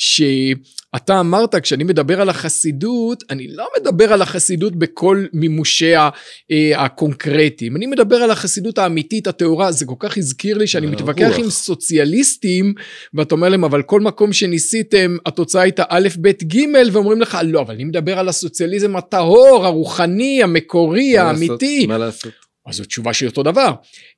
[0.00, 6.08] שאתה אמרת, כשאני מדבר על החסידות, אני לא מדבר על החסידות בכל מימושיה
[6.50, 11.38] אה, הקונקרטיים, אני מדבר על החסידות האמיתית, הטהורה, זה כל כך הזכיר לי שאני מתווכח
[11.38, 12.74] עם סוציאליסטים,
[13.14, 16.58] ואתה אומר להם, אבל כל מקום שניסיתם, התוצאה הייתה א', ב', ג',
[16.92, 21.86] ואומרים לך, לא, אבל אני מדבר על הסוציאליזם הטהור, הרוחני, המקורי, האמיתי.
[21.86, 22.49] מה לעשות?
[22.70, 23.72] אז זו תשובה שהיא אותו דבר.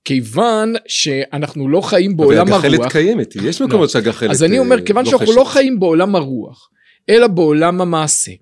[0.05, 2.65] כיוון שאנחנו לא חיים בעולם הרוח.
[2.65, 3.89] אבל הגחלת קיימת, יש מקומות לא.
[3.89, 6.69] שהגחלת אז אני אומר, כיוון לא שאנחנו לא חיים בעולם הרוח,
[7.09, 8.33] אלא בעולם המעשה.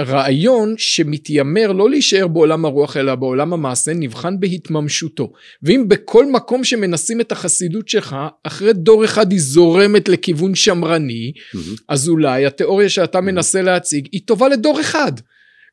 [0.00, 7.20] רעיון שמתיימר לא להישאר בעולם הרוח אלא בעולם המעשה נבחן בהתממשותו ואם בכל מקום שמנסים
[7.20, 11.58] את החסידות שלך אחרי דור אחד היא זורמת לכיוון שמרני mm-hmm.
[11.88, 15.12] אז אולי התיאוריה שאתה מנסה להציג היא טובה לדור אחד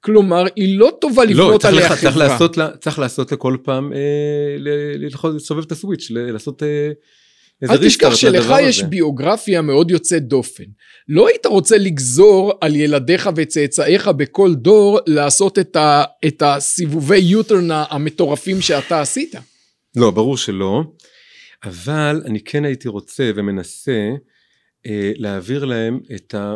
[0.03, 2.01] כלומר, היא לא טובה לא, לבנות לא, עליה חברה.
[2.01, 3.99] צריך לעשות, צריך לעשות לכל פעם, אה,
[5.35, 6.91] לסובב את הסוויץ', לעשות אה,
[7.61, 8.87] איזה אל תשכח שלך יש הזה.
[8.87, 10.63] ביוגרפיה מאוד יוצאת דופן.
[11.09, 17.71] לא היית רוצה לגזור על ילדיך וצאצאיך בכל דור לעשות את, ה, את הסיבובי יוטרן
[17.71, 19.35] המטורפים שאתה עשית.
[19.95, 20.83] לא, ברור שלא,
[21.63, 24.09] אבל אני כן הייתי רוצה ומנסה
[24.85, 26.55] אה, להעביר להם את ה...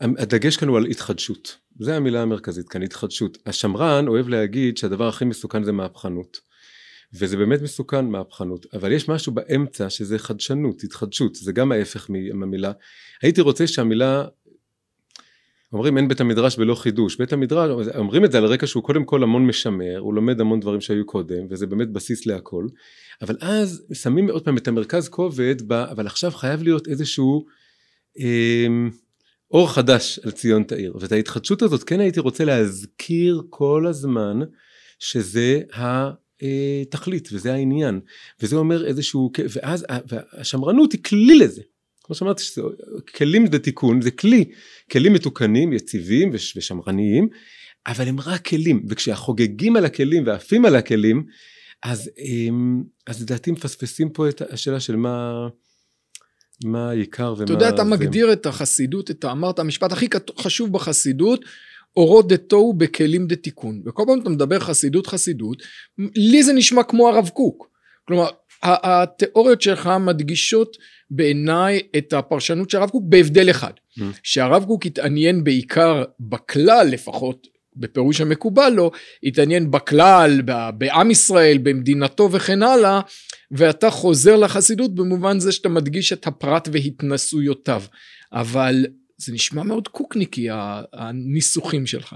[0.00, 3.38] הדגש כאן הוא על התחדשות, זה המילה המרכזית כאן, התחדשות.
[3.46, 6.50] השמרן אוהב להגיד שהדבר הכי מסוכן זה מהפכנות.
[7.14, 12.72] וזה באמת מסוכן מהפכנות, אבל יש משהו באמצע שזה חדשנות, התחדשות, זה גם ההפך מהמילה.
[13.22, 14.24] הייתי רוצה שהמילה,
[15.72, 19.04] אומרים אין בית המדרש בלא חידוש, בית המדרש, אומרים את זה על רקע שהוא קודם
[19.04, 22.66] כל המון משמר, הוא לומד המון דברים שהיו קודם, וזה באמת בסיס להכל,
[23.22, 27.46] אבל אז שמים עוד פעם את המרכז כובד, בה, אבל עכשיו חייב להיות איזשהו,
[28.20, 28.66] אה,
[29.50, 34.38] אור חדש על ציון תאיר ואת ההתחדשות הזאת כן הייתי רוצה להזכיר כל הזמן
[34.98, 35.60] שזה
[36.82, 38.00] התכלית וזה העניין
[38.40, 39.86] וזה אומר איזשהו ואז
[40.32, 41.62] השמרנות היא כלי לזה.
[42.04, 42.42] כמו שאמרתי
[43.16, 44.44] כלים לתיקון זה כלי
[44.90, 47.28] כלים מתוקנים יציבים ושמרניים
[47.86, 51.24] אבל הם רק כלים וכשהחוגגים על הכלים ועפים על הכלים
[51.82, 52.10] אז
[53.06, 55.48] אז לדעתי מפספסים פה את השאלה של מה
[56.64, 57.44] מה העיקר ומה...
[57.44, 57.84] אתה יודע, אתה.
[57.84, 61.44] מגדיר את החסידות, אתה אמרת, המשפט הכי חשוב בחסידות,
[61.96, 63.82] אורות דתוהו בכלים דתיקון.
[63.86, 65.62] וכל פעם אתה מדבר חסידות חסידות,
[66.16, 67.70] לי זה נשמע כמו הרב קוק.
[68.04, 68.28] כלומר,
[68.62, 70.76] התיאוריות שלך מדגישות
[71.10, 73.72] בעיניי את הפרשנות של הרב קוק בהבדל אחד.
[73.98, 74.02] Mm.
[74.22, 78.90] שהרב קוק התעניין בעיקר בכלל לפחות בפירוש המקובל לו,
[79.22, 80.42] התעניין בכלל,
[80.78, 83.00] בעם ישראל, במדינתו וכן הלאה,
[83.50, 87.82] ואתה חוזר לחסידות במובן זה שאתה מדגיש את הפרט והתנסויותיו.
[88.32, 90.48] אבל זה נשמע מאוד קוקניקי
[90.92, 92.14] הניסוחים שלך.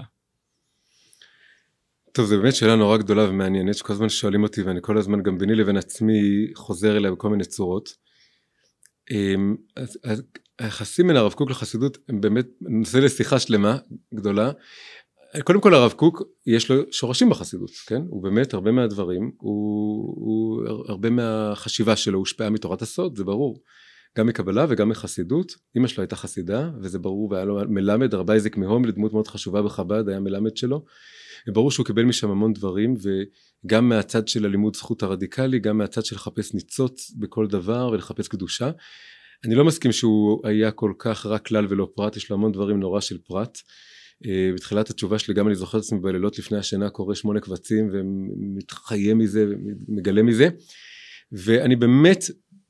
[2.11, 5.37] טוב זו באמת שאלה נורא גדולה ומעניינת שכל הזמן שואלים אותי ואני כל הזמן גם
[5.37, 7.89] ביני לבין עצמי חוזר אליה בכל מיני צורות.
[9.11, 9.55] אמ,
[10.59, 13.77] היחסים בין הרב קוק לחסידות הם באמת נושא לשיחה שלמה
[14.13, 14.51] גדולה
[15.43, 18.01] קודם כל הרב קוק יש לו שורשים בחסידות, כן?
[18.09, 23.61] הוא באמת הרבה מהדברים, הוא, הוא הרבה מהחשיבה שלו הושפעה מתורת הסוד, זה ברור.
[24.17, 28.57] גם מקבלה וגם מחסידות, אמא שלו הייתה חסידה וזה ברור והיה לו מלמד, הרב אייזק
[28.57, 30.85] מהום לדמות מאוד חשובה בחב"ד, היה מלמד שלו.
[31.47, 36.15] וברור שהוא קיבל משם המון דברים וגם מהצד של הלימוד זכות הרדיקלי, גם מהצד של
[36.15, 38.71] לחפש ניצוץ בכל דבר ולחפש קדושה.
[39.45, 42.79] אני לא מסכים שהוא היה כל כך רק כלל ולא פרט, יש לו המון דברים
[42.79, 43.57] נורא של פרט.
[44.25, 47.89] אה, בתחילת התשובה שלי גם אני זוכר את עצמי בלילות לפני השינה קורא שמונה קבצים
[47.93, 50.49] ומתחיה מזה ומגלה מזה.
[51.31, 52.23] ואני באמת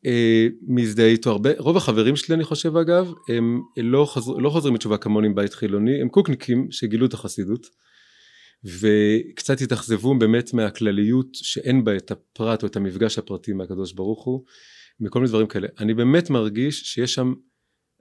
[0.05, 1.49] אה, מזדהה איתו הרבה.
[1.57, 6.01] רוב החברים שלי אני חושב אגב הם לא, חזר, לא חוזרים בתשובה כמוני מבית חילוני
[6.01, 7.67] הם קוקניקים שגילו את החסידות.
[8.65, 14.43] וקצת התאכזבו באמת מהכלליות שאין בה את הפרט או את המפגש הפרטי מהקדוש ברוך הוא
[14.99, 15.67] מכל מיני דברים כאלה.
[15.79, 17.33] אני באמת מרגיש שיש שם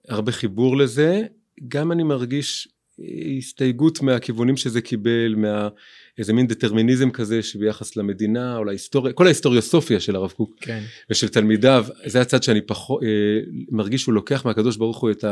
[0.09, 1.23] הרבה חיבור לזה.
[1.69, 2.69] גם אני מרגיש
[3.39, 5.69] הסתייגות מהכיוונים שזה קיבל, מה...
[6.19, 10.83] איזה מין דטרמיניזם כזה שביחס למדינה או להיסטוריה, כל ההיסטוריוסופיה של הרב קוק כן.
[11.11, 13.09] ושל תלמידיו, זה הצד שאני פחות, אה,
[13.71, 15.25] מרגיש שהוא לוקח מהקדוש ברוך הוא את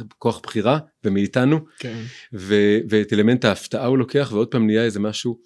[0.00, 2.02] הכוח אה, בחירה ומאיתנו, כן.
[2.34, 5.38] ו, ואת אלמנט ההפתעה הוא לוקח ועוד פעם נהיה איזה משהו,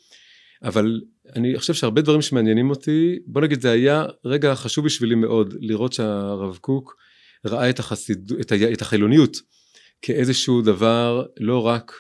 [0.63, 1.01] אבל
[1.37, 5.93] אני חושב שהרבה דברים שמעניינים אותי, בוא נגיד זה היה רגע חשוב בשבילי מאוד לראות
[5.93, 6.97] שהרב קוק
[7.47, 9.37] ראה את, החסיד, את, ה, את החילוניות
[10.03, 11.93] כאיזשהו דבר לא רק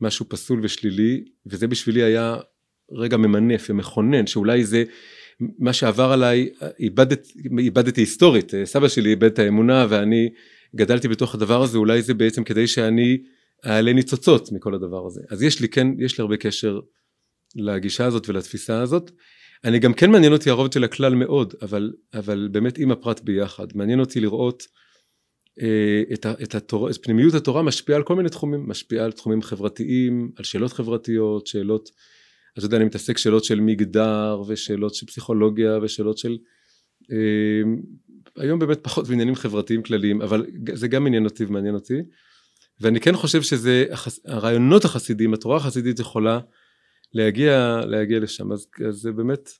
[0.00, 2.36] משהו פסול ושלילי, וזה בשבילי היה
[2.92, 4.84] רגע ממנף ומכונן, שאולי זה
[5.58, 6.48] מה שעבר עליי,
[6.80, 7.26] איבדת,
[7.58, 10.28] איבדתי היסטורית, סבא שלי איבד את האמונה ואני
[10.76, 13.18] גדלתי בתוך הדבר הזה, אולי זה בעצם כדי שאני
[13.66, 15.20] אעלה ניצוצות מכל הדבר הזה.
[15.30, 16.80] אז יש לי כן, יש לי הרבה קשר
[17.56, 19.10] לגישה הזאת ולתפיסה הזאת.
[19.64, 23.66] אני גם כן מעניין אותי הרובד של הכלל מאוד, אבל, אבל באמת עם הפרט ביחד.
[23.74, 24.66] מעניין אותי לראות
[26.12, 30.30] את, את, התור, את פנימיות התורה משפיעה על כל מיני תחומים, משפיעה על תחומים חברתיים,
[30.36, 31.90] על שאלות חברתיות, שאלות,
[32.58, 36.38] אתה יודע, אני מתעסק שאלות של מגדר ושאלות של פסיכולוגיה ושאלות של,
[37.12, 37.62] אה,
[38.36, 41.94] היום באמת פחות בעניינים חברתיים כלליים, אבל זה גם עניין אותי ומעניין אותי.
[42.80, 43.84] ואני כן חושב שזה,
[44.24, 46.40] הרעיונות החסידיים, התורה החסידית יכולה
[47.12, 49.50] להגיע, להגיע לשם, אז, אז זה באמת,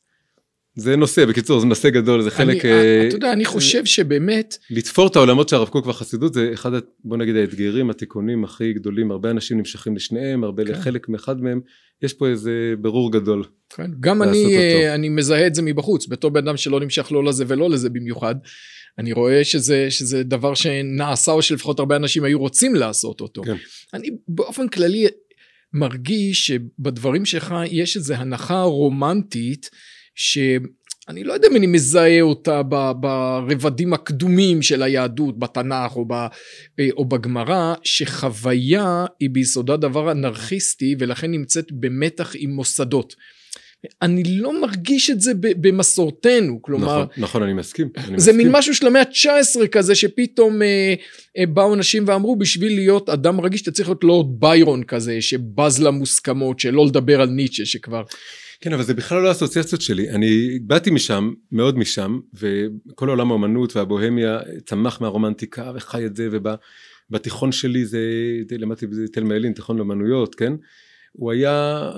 [0.79, 2.64] זה נושא, בקיצור, זה נושא גדול, זה חלק...
[2.64, 4.57] אני, uh, אתה יודע, אני חושב שבאמת...
[4.71, 6.71] לתפור את העולמות של הרב קוק והחסידות זה אחד,
[7.05, 10.71] בוא נגיד, האתגרים, התיקונים הכי גדולים, הרבה אנשים נמשכים לשניהם, הרבה כן.
[10.71, 11.61] לחלק מאחד מהם,
[12.03, 13.45] יש פה איזה ברור גדול.
[13.71, 17.25] כן, גם אני, אה, אני מזהה את זה מבחוץ, בתור בן אדם שלא נמשך לא
[17.25, 18.35] לזה ולא לזה במיוחד.
[18.99, 23.43] אני רואה שזה, שזה דבר שנעשה או שלפחות הרבה אנשים היו רוצים לעשות אותו.
[23.43, 23.57] כן.
[23.95, 25.07] אני באופן כללי
[25.73, 29.71] מרגיש שבדברים שלך יש איזו הנחה רומנטית
[30.18, 32.62] שאני לא יודע אם אני מזהה אותה
[33.00, 36.12] ברבדים הקדומים של היהדות, בתנ"ך או, ב,
[36.90, 43.14] או בגמרא, שחוויה היא ביסודה דבר אנרכיסטי ולכן נמצאת במתח עם מוסדות.
[44.02, 47.02] אני לא מרגיש את זה במסורתנו, כלומר...
[47.02, 47.88] נכון, נכון, אני מסכים.
[47.96, 48.37] אני זה מסכים.
[48.37, 50.94] מין משהו של המאה ה-19 כזה, שפתאום אה,
[51.38, 55.83] אה, באו אנשים ואמרו, בשביל להיות אדם רגיש, אתה צריך להיות לורד ביירון כזה, שבז
[55.83, 58.02] למוסכמות, שלא לדבר על ניטשה, שכבר...
[58.61, 60.11] כן, אבל זה בכלל לא האסוציאציות שלי.
[60.11, 66.29] אני באתי משם, מאוד משם, וכל עולם האומנות והבוהמיה צמח מהרומנטיקה וחי את זה,
[67.11, 68.01] ובתיכון שלי זה,
[68.59, 70.53] למדתי בתל מאלין, תיכון לאומנויות, כן?
[71.12, 71.90] הוא היה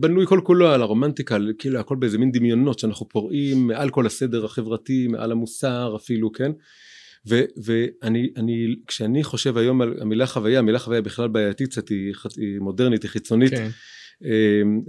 [0.00, 4.44] בנוי כל כולו על הרומנטיקה, כאילו הכל באיזה מין דמיונות שאנחנו פורעים מעל כל הסדר
[4.44, 6.52] החברתי, מעל המוסר אפילו, כן?
[7.28, 12.14] ו, ואני, אני, כשאני חושב היום על המילה חוויה, המילה חוויה בכלל בעייתית קצת, היא,
[12.36, 13.50] היא מודרנית, היא חיצונית.
[13.50, 13.68] כן.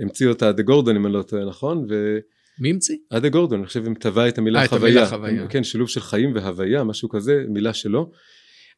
[0.02, 2.18] המציא אותה אדה גורדון אם אני לא טועה נכון ו...
[2.60, 2.96] מי המציא?
[3.10, 5.48] אדה גורדון אני חושב אם טבע את המילה 아, חוויה, את המילה חוויה.
[5.48, 8.12] כן שילוב של חיים והוויה משהו כזה מילה שלו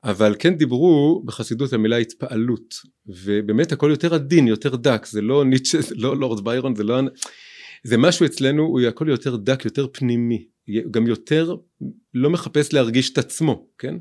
[0.04, 2.76] אבל כן דיברו בחסידות על מילה התפעלות
[3.08, 7.02] ובאמת הכל יותר עדין יותר דק זה לא ניטשה זה לא לורד ביירון זה לא
[7.84, 10.46] זה משהו אצלנו הוא הכל יותר דק יותר פנימי
[10.92, 11.56] גם יותר
[12.14, 13.96] לא מחפש להרגיש את עצמו כן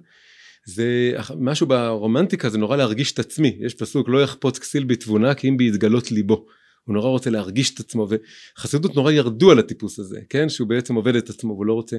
[0.66, 3.56] זה משהו ברומנטיקה זה נורא להרגיש את עצמי.
[3.60, 6.46] יש פסוק לא יחפוץ כסיל בתבונה כי אם בהתגלות ליבו.
[6.84, 8.08] הוא נורא רוצה להרגיש את עצמו
[8.56, 10.48] וחסידות נורא ירדו על הטיפוס הזה כן?
[10.48, 11.96] שהוא בעצם עובד את עצמו והוא לא רוצה.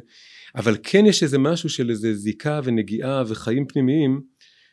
[0.56, 4.21] אבל כן יש איזה משהו של איזה זיקה ונגיעה וחיים פנימיים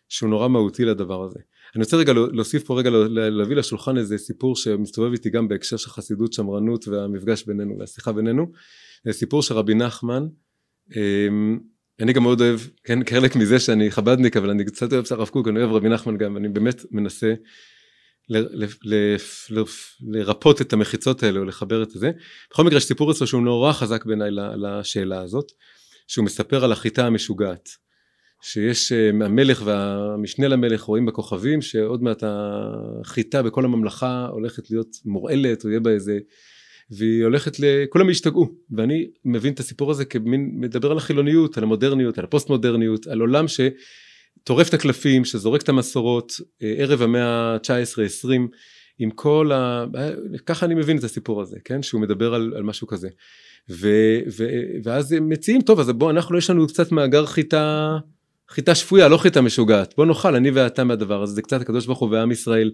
[0.09, 1.39] שהוא נורא מהותי לדבר הזה.
[1.77, 5.91] אני רוצה רגע להוסיף פה רגע להביא לשולחן איזה סיפור שמסתובב איתי גם בהקשר של
[5.91, 8.47] חסידות שמרנות והמפגש בינינו והשיחה בינינו.
[9.11, 10.27] סיפור של רבי נחמן
[10.97, 11.59] אמ,
[12.01, 15.49] אני גם מאוד אוהב, כן, חלק מזה שאני חבדניק, אבל אני קצת אוהב הרב קוק,
[15.49, 17.35] אני אוהב רבי נחמן גם, אני באמת מנסה
[20.01, 22.11] לרפות את המחיצות האלה או לחבר את זה.
[22.51, 25.53] בכל מקרה יש סיפור אצלו שהוא נורא חזק בעיניי לשאלה הזאת,
[26.07, 27.69] שהוא מספר על החיטה המשוגעת.
[28.43, 35.65] שיש אה, המלך והמשנה למלך רואים בכוכבים שעוד מעט החיטה בכל הממלכה הולכת להיות מורעלת
[35.65, 36.19] או יהיה בה איזה
[36.91, 37.65] והיא הולכת ל...
[37.89, 42.49] כולם ישתגעו ואני מבין את הסיפור הזה כמין מדבר על החילוניות על המודרניות על הפוסט
[42.49, 48.31] מודרניות על עולם שטורף את הקלפים שזורק את המסורות אה, ערב המאה ה-19-20
[48.99, 49.85] עם כל ה...
[50.47, 51.83] ככה אני מבין את הסיפור הזה כן?
[51.83, 53.09] שהוא מדבר על, על משהו כזה.
[53.71, 53.89] ו,
[54.39, 54.47] ו,
[54.85, 57.99] ואז הם מציעים טוב אז בוא אנחנו יש לנו קצת מאגר חיטה
[58.49, 59.95] חיטה שפויה לא חיטה משוגעת.
[59.97, 61.35] בוא נאכל אני ואתה מהדבר הזה.
[61.35, 62.71] זה קצת הקדוש ברוך הוא ועם ישראל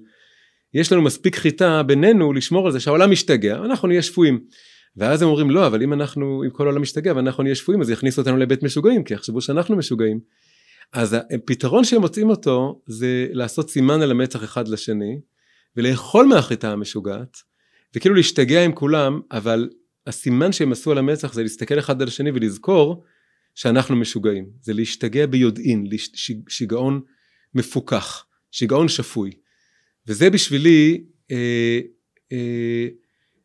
[0.77, 4.41] יש לנו מספיק חיטה בינינו לשמור על זה שהעולם משתגע אנחנו נהיה שפויים.
[4.97, 7.91] ואז הם אומרים לא אבל אם אנחנו אם כל העולם משתגע ואנחנו נהיה שפויים אז
[7.91, 10.21] יכניסו אותנו לבית משוגעים כי יחשבו שאנחנו משוגעים.
[10.93, 15.21] אז הפתרון שהם מוצאים אותו זה לעשות סימן על המצח אחד לשני
[15.77, 17.37] ולאכול מהחיטה המשוגעת
[17.95, 19.69] וכאילו להשתגע עם כולם אבל
[20.07, 23.05] הסימן שהם עשו על המצח זה להסתכל אחד על השני ולזכור
[23.55, 24.47] שאנחנו משוגעים.
[24.61, 25.87] זה להשתגע ביודעין
[26.49, 27.01] שיגעון
[27.55, 29.31] מפוקח שיגעון שפוי
[30.09, 31.81] וזה בשבילי אה,
[32.33, 32.89] אה,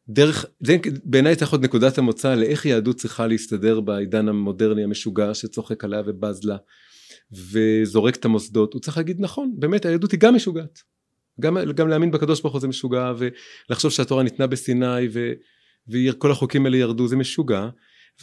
[0.10, 5.84] דרך, זה בעיניי צריך להיות נקודת המוצא לאיך יהדות צריכה להסתדר בעידן המודרני המשוגע שצוחק
[5.84, 6.58] עליה ובז לה
[7.32, 10.80] וזורק את המוסדות, הוא צריך להגיד נכון, באמת היהדות היא גם משוגעת.
[11.39, 15.07] גם, גם להאמין בקדוש ברוך הוא זה משוגע ולחשוב שהתורה ניתנה בסיני
[15.88, 17.70] וכל החוקים האלה ירדו זה משוגע.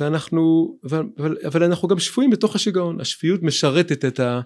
[0.01, 3.01] ואנחנו אבל, אבל אנחנו גם שפויים בתוך השיגעון.
[3.01, 4.41] השפיות משרתת את, ה,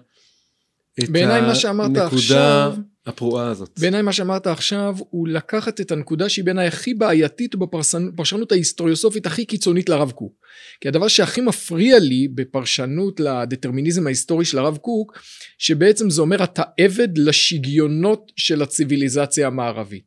[1.09, 2.75] בעיניי מה שאמרת עכשיו
[3.05, 3.79] הפרועה הזאת.
[3.79, 9.45] בעיניי מה שאמרת עכשיו הוא לקחת את הנקודה שהיא בעיניי הכי בעייתית בפרשנות ההיסטוריוסופית הכי
[9.45, 10.33] קיצונית לרב קוק.
[10.81, 15.19] כי הדבר שהכי מפריע לי בפרשנות לדטרמיניזם ההיסטורי של הרב קוק
[15.57, 20.03] שבעצם זה אומר אתה עבד לשגיונות של הציוויליזציה המערבית.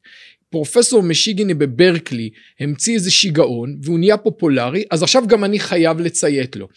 [0.56, 2.30] פרופסור משיגיני בברקלי
[2.60, 6.68] המציא איזה שיגעון והוא נהיה פופולרי אז עכשיו גם אני חייב לציית לו.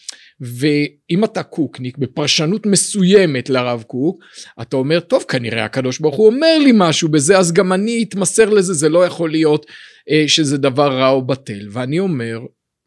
[0.41, 4.23] ואם אתה קוקניק בפרשנות מסוימת לרב קוק
[4.61, 8.49] אתה אומר טוב כנראה הקדוש ברוך הוא אומר לי משהו בזה אז גם אני אתמסר
[8.49, 9.65] לזה זה לא יכול להיות
[10.09, 12.39] אה, שזה דבר רע או בטל ואני אומר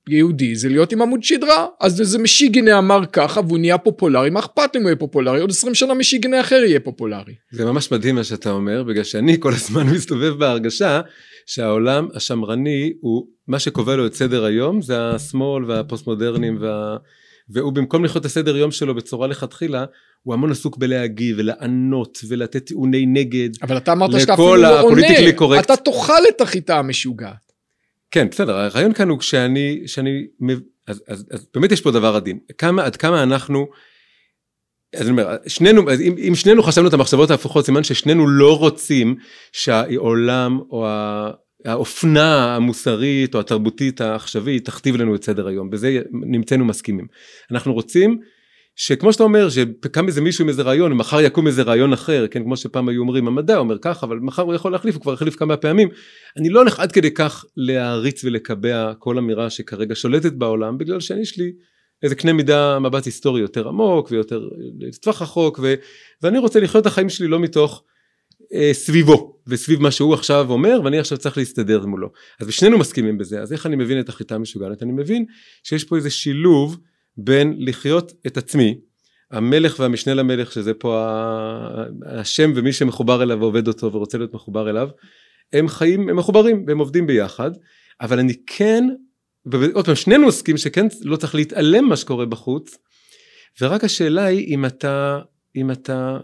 [0.09, 4.41] יהודי זה להיות עם עמוד שדרה אז זה משיגנה אמר ככה והוא נהיה פופולרי מה
[4.41, 7.35] אכפת לי אם הוא יהיה פופולרי עוד 20 שנה משיגנה אחר יהיה פופולרי.
[7.53, 11.01] זה ממש מדהים מה שאתה אומר בגלל שאני כל הזמן מסתובב בהרגשה
[11.47, 16.97] שהעולם השמרני הוא מה שקובע לו את סדר היום זה השמאל והפוסט מודרניים וה...
[17.49, 19.85] והוא במקום לחיות את הסדר יום שלו בצורה לכתחילה
[20.23, 25.07] הוא המון עסוק בלהגיב ולענות ולתת טיעוני נגד אבל אתה אמרת שאתה אפילו לא עונה
[25.61, 27.52] אתה תאכל את החיטה המשוגעת.
[28.13, 30.27] כן בסדר הרעיון כאן הוא שאני שאני
[30.87, 32.39] אז, אז, אז באמת יש פה דבר עדין.
[32.59, 33.67] כמה עד כמה אנחנו
[34.97, 39.17] אז אני אומר שנינו אם, אם שנינו חשבנו את המחשבות ההפוכות סימן ששנינו לא רוצים
[39.53, 40.87] שהעולם או
[41.65, 45.71] האופנה המוסרית או התרבותית העכשווית תכתיב לנו את סדר היום.
[45.71, 47.07] בזה נמצאנו מסכימים.
[47.51, 48.21] אנחנו רוצים
[48.77, 52.45] שכמו שאתה אומר שקם איזה מישהו עם איזה רעיון ומחר יקום איזה רעיון אחר כן
[52.45, 55.37] כמו שפעם היו אומרים המדע אומר ככה אבל מחר הוא יכול להחליף הוא כבר החליף
[55.37, 55.89] כמה פעמים.
[56.37, 61.39] אני לא הולך עד כדי כך להעריץ ולקבע כל אמירה שכרגע שולטת בעולם בגלל שיש
[61.39, 61.53] לי
[62.03, 64.49] איזה קנה מידה מבט היסטורי יותר עמוק ויותר
[64.79, 65.75] לטווח רחוק ו,
[66.23, 67.85] ואני רוצה לחיות את החיים שלי לא מתוך
[68.55, 72.09] אה, סביבו וסביב מה שהוא עכשיו אומר ואני עכשיו צריך להסתדר מולו.
[72.41, 74.83] אז שנינו מסכימים בזה אז איך אני מבין את החיטה המשוגעת?
[74.83, 75.25] אני מבין
[75.65, 76.79] שיש פה איזה שילוב
[77.17, 78.79] בין לחיות את עצמי,
[79.31, 81.07] המלך והמשנה למלך שזה פה
[82.07, 84.89] השם ומי שמחובר אליו ועובד אותו ורוצה להיות מחובר אליו,
[85.53, 87.51] הם חיים, הם מחוברים והם עובדים ביחד,
[88.01, 88.85] אבל אני כן,
[89.47, 92.79] ועוד פעם שנינו עוסקים שכן לא צריך להתעלם מה שקורה בחוץ,
[93.61, 95.19] ורק השאלה היא אם אתה,
[95.57, 96.19] אם אתה,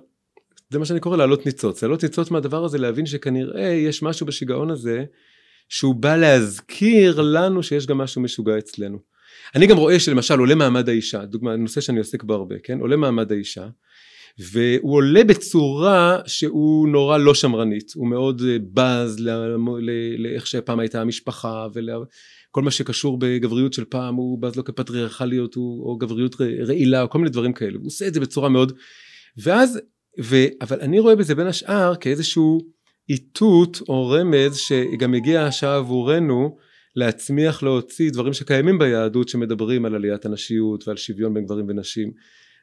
[0.70, 4.70] זה מה שאני קורא להעלות ניצוץ, להעלות ניצוץ מהדבר הזה להבין שכנראה יש משהו בשיגעון
[4.70, 5.05] הזה
[5.68, 8.99] שהוא בא להזכיר לנו שיש גם משהו משוגע אצלנו.
[9.55, 12.80] אני גם רואה שלמשל עולה מעמד האישה, דוגמה, נושא שאני עוסק בו הרבה, כן?
[12.80, 13.66] עולה מעמד האישה,
[14.38, 19.20] והוא עולה בצורה שהוא נורא לא שמרנית, הוא מאוד אה, בז
[20.18, 25.96] לאיך שפעם הייתה המשפחה ולכל מה שקשור בגבריות של פעם, הוא בז לו כפטריארכליות או
[26.01, 26.36] גבריות
[26.66, 28.72] רעילה או כל מיני דברים כאלה, הוא עושה את זה בצורה מאוד,
[29.36, 29.80] ואז,
[30.22, 32.61] ו, אבל אני רואה בזה בין השאר כאיזשהו
[33.09, 36.57] איתות או רמז שגם הגיעה השעה עבורנו
[36.97, 42.12] להצמיח להוציא דברים שקיימים ביהדות שמדברים על עליית הנשיות ועל שוויון בין גברים ונשים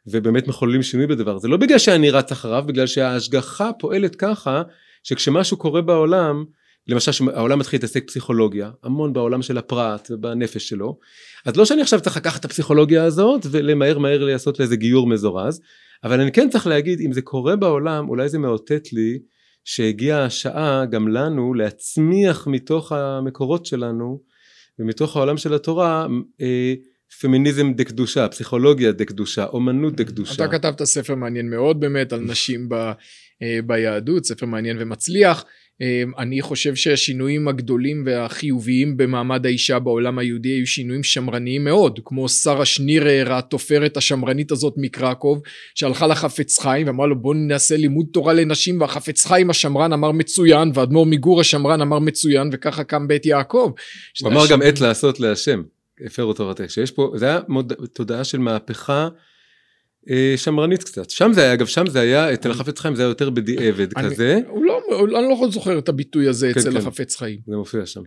[0.08, 1.38] ובאמת מחוללים שינוי בדבר.
[1.38, 4.62] זה לא בגלל שאני רץ אחריו בגלל שההשגחה פועלת ככה
[5.04, 6.46] שכשמשהו קורה בעולם
[6.88, 11.00] למשל שהעולם מתחיל להתעסק פסיכולוגיה המון בעולם של הפרט ובנפש שלו
[11.46, 15.62] אז לא שאני עכשיו צריך לקחת את הפסיכולוגיה הזאת ולמהר מהר לעשות לאיזה גיור מזורז
[16.04, 19.20] אבל אני כן צריך להגיד אם זה קורה בעולם אולי זה מאותת לי
[19.66, 24.22] שהגיעה השעה גם לנו להצמיח מתוך המקורות שלנו
[24.80, 26.08] ומתוך העולם של התורה
[26.42, 26.74] אה,
[27.22, 30.46] פמיניזם דקדושה, פסיכולוגיה דקדושה, אומנות דקדושה.
[30.46, 32.74] אתה כתבת ספר מעניין מאוד באמת על נשים ב,
[33.42, 35.46] אה, ביהדות, ספר מעניין ומצליח.
[35.82, 42.30] אמ, אני חושב שהשינויים הגדולים והחיוביים במעמד האישה בעולם היהודי היו שינויים שמרניים מאוד כמו
[42.30, 45.42] שרה שנירר התופרת השמרנית הזאת מקרקוב
[45.76, 50.72] שהלכה לחפץ חיים ואמרה לו בוא נעשה לימוד תורה לנשים והחפץ חיים השמרן אמר מצוין
[50.74, 53.72] ואדמו"ר מגור השמרן אמר מצוין וככה קם בית יעקב.
[54.22, 55.62] הוא אמר גם עת לעשות להשם
[56.06, 59.08] הפרו תורתך שיש פה זה היה מוד, תודעה של מהפכה
[60.36, 61.10] שמרנית קצת.
[61.10, 64.40] שם זה היה, אגב, שם זה היה, אצל החפץ חיים זה היה יותר בדיעבד כזה.
[64.48, 64.82] הוא לא,
[65.20, 66.78] אני לא זוכר את הביטוי הזה כן, אצל כן.
[66.78, 67.40] החפץ חיים.
[67.48, 68.02] זה מופיע שם.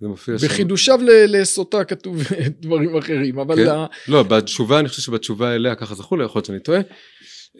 [0.00, 0.46] זה מופיע שם.
[0.46, 2.22] בחידושיו לסוטה כתוב
[2.62, 3.56] דברים אחרים, אבל...
[3.56, 3.64] כן?
[3.64, 3.86] לה...
[4.08, 6.80] לא, בתשובה, אני חושב שבתשובה אליה ככה זכו לי, יכול להיות שאני טועה.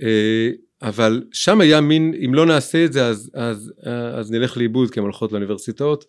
[0.02, 0.50] אה,
[0.82, 3.72] אבל שם היה מין, אם לא נעשה את זה אז, אז,
[4.14, 6.04] אז נלך לאיבוד כי הן הולכות לאוניברסיטאות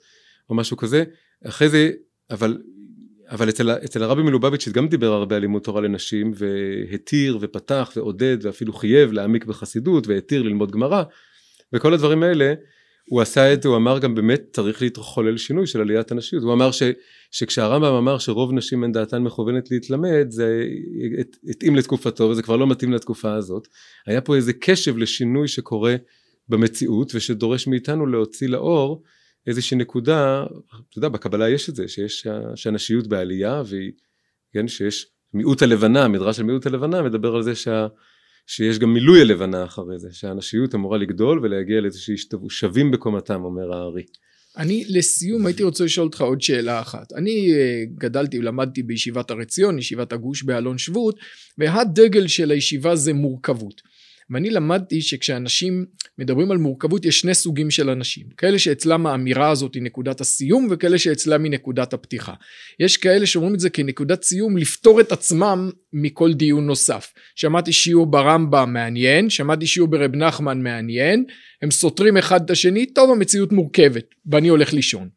[0.49, 1.03] או משהו כזה.
[1.45, 1.91] אחרי זה,
[2.31, 2.57] אבל
[3.30, 8.38] אבל אצל, אצל הרבי מלובביץ' גם דיבר הרבה על לימוד תורה לנשים והתיר ופתח ועודד
[8.41, 11.03] ואפילו חייב להעמיק בחסידות והתיר ללמוד גמרא
[11.73, 12.53] וכל הדברים האלה
[13.09, 16.43] הוא עשה את זה הוא אמר גם באמת צריך להתחולל שינוי של עליית הנשיות.
[16.43, 16.84] הוא אמר ש,
[17.32, 20.63] שכשהרמב"ם אמר שרוב נשים אין דעתן מכוונת להתלמד זה
[21.49, 23.67] התאים לתקופתו וזה כבר לא מתאים לתקופה הזאת.
[24.07, 25.95] היה פה איזה קשב לשינוי שקורה
[26.49, 29.03] במציאות ושדורש מאיתנו להוציא לאור
[29.47, 30.43] איזושהי נקודה,
[30.89, 33.91] אתה יודע, בקבלה יש את זה, שיש, שהנשיות בעלייה, והיא,
[34.53, 37.87] כן, שיש מיעוט הלבנה, המדרש של מיעוט הלבנה מדבר על זה שה,
[38.47, 42.15] שיש גם מילוי הלבנה אחרי זה, שהאנשיות אמורה לגדול ולהגיע לאיזושהי
[42.49, 44.03] שווים בקומתם, אומר הארי.
[44.57, 47.13] אני לסיום הייתי רוצה לשאול אותך עוד שאלה אחת.
[47.13, 51.19] אני אה, גדלתי ולמדתי בישיבת הר עציון, ישיבת הגוש באלון שבות,
[51.57, 53.81] והדגל של הישיבה זה מורכבות.
[54.30, 55.86] ואני למדתי שכשאנשים
[56.17, 58.26] מדברים על מורכבות יש שני סוגים של אנשים.
[58.38, 62.34] כאלה שאצלם האמירה הזאת היא נקודת הסיום וכאלה שאצלם היא נקודת הפתיחה.
[62.80, 67.13] יש כאלה שאומרים את זה כנקודת סיום לפתור את עצמם מכל דיון נוסף.
[67.36, 71.26] שמעתי שיעור ברמב"ם מעניין שמעתי שיעור ברב נחמן מעניין
[71.61, 75.09] הם סותרים אחד את השני טוב המציאות מורכבת ואני הולך לישון.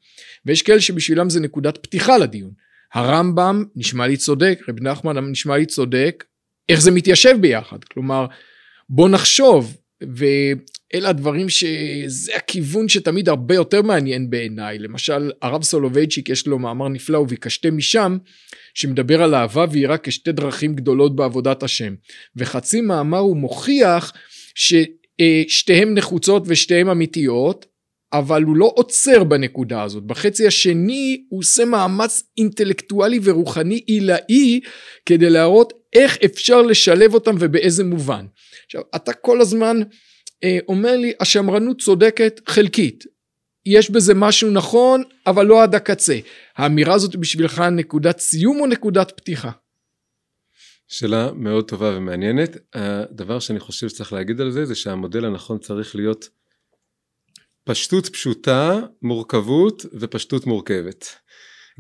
[0.46, 2.50] ויש כאלה שבשבילם זה נקודת פתיחה לדיון.
[2.94, 6.24] הרמב"ם נשמע לי צודק רב נחמן נשמע לי צודק
[6.68, 7.84] איך זה מתיישב ביחד?
[7.84, 8.26] כלומר
[8.91, 14.78] בוא נחשוב ואלה הדברים שזה הכיוון שתמיד הרבה יותר מעניין בעיניי.
[14.78, 18.18] למשל הרב סולובייצ'יק יש לו מאמר נפלא וביקשתם משם
[18.74, 21.95] שמדבר על אהבה ויראה כשתי דרכים גדולות בעבודת השם.
[22.36, 24.12] וחצי מאמר הוא מוכיח
[24.55, 27.66] ששתיהם נחוצות ושתיהם אמיתיות
[28.12, 30.04] אבל הוא לא עוצר בנקודה הזאת.
[30.04, 34.61] בחצי השני הוא עושה מאמץ אינטלקטואלי ורוחני עילאי
[35.06, 38.26] כדי להראות איך אפשר לשלב אותם ובאיזה מובן.
[38.66, 39.80] עכשיו אתה כל הזמן
[40.44, 43.04] אה, אומר לי השמרנות צודקת חלקית
[43.66, 46.18] יש בזה משהו נכון אבל לא עד הקצה
[46.56, 49.50] האמירה הזאת בשבילך נקודת סיום או נקודת פתיחה?
[50.88, 55.96] שאלה מאוד טובה ומעניינת הדבר שאני חושב שצריך להגיד על זה זה שהמודל הנכון צריך
[55.96, 56.28] להיות
[57.68, 61.06] פשטות פשוטה מורכבות ופשטות מורכבת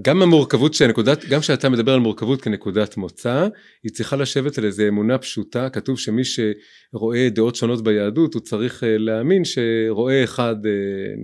[0.02, 3.48] גם המורכבות שהנקודת, גם כשאתה מדבר על מורכבות כנקודת מוצא,
[3.82, 8.84] היא צריכה לשבת על איזה אמונה פשוטה, כתוב שמי שרואה דעות שונות ביהדות הוא צריך
[8.84, 10.70] אה, להאמין שרואה אחד אה,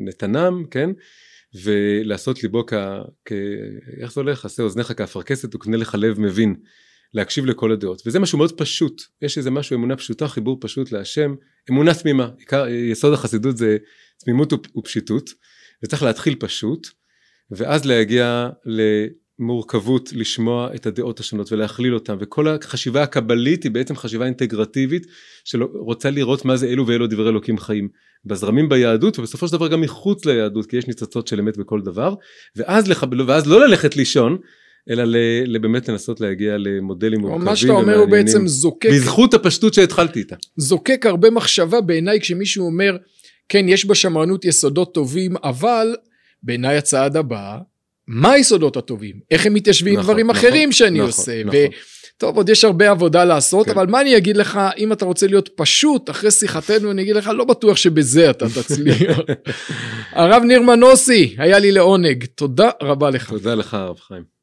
[0.04, 0.90] נתנם, כן?
[1.64, 2.74] ולעשות ליבו כ...
[3.24, 3.32] כ...
[4.00, 4.44] איך זה הולך?
[4.44, 6.54] עשה אוזניך כאפרכסת וקנה לך לב מבין.
[7.14, 11.34] להקשיב לכל הדעות וזה משהו מאוד פשוט יש איזה משהו אמונה פשוטה חיבור פשוט להשם
[11.70, 12.30] אמונה תמימה
[12.68, 13.76] יסוד החסידות זה
[14.18, 15.30] תמימות ופשיטות
[15.84, 16.88] וצריך להתחיל פשוט
[17.50, 18.48] ואז להגיע
[19.38, 25.06] למורכבות לשמוע את הדעות השונות ולהכליל אותן וכל החשיבה הקבלית היא בעצם חשיבה אינטגרטיבית
[25.44, 27.88] שרוצה לראות מה זה אלו ואלו דברי אלוקים חיים.
[28.26, 32.14] בזרמים ביהדות ובסופו של דבר גם מחוץ ליהדות כי יש ניצוצות של אמת בכל דבר
[32.56, 33.04] ואז, לח...
[33.26, 34.38] ואז לא ללכת לישון
[34.90, 35.04] אלא
[35.46, 40.18] ל, באמת לנסות להגיע למודלים מורכבים מה שאתה אומר הוא בעצם זוקק בזכות הפשטות שהתחלתי
[40.18, 40.36] איתה.
[40.56, 42.96] זוקק הרבה מחשבה בעיניי כשמישהו אומר
[43.48, 45.96] כן יש בשמרנות יסודות טובים אבל
[46.42, 47.58] בעיניי הצעד הבא,
[48.06, 49.20] מה היסודות הטובים?
[49.30, 51.44] איך הם מתיישבים נכון, דברים נכון, אחרים שאני נכון, עושה?
[51.44, 51.58] נכון.
[52.18, 53.72] טוב, עוד יש הרבה עבודה לעשות, כן.
[53.72, 57.30] אבל מה אני אגיד לך, אם אתה רוצה להיות פשוט, אחרי שיחתנו, אני אגיד לך,
[57.34, 59.18] לא בטוח שבזה אתה תצליח.
[60.12, 62.24] הרב ניר מנוסי, היה לי לעונג.
[62.24, 63.30] תודה רבה לך.
[63.30, 64.33] תודה לך, הרב חיים.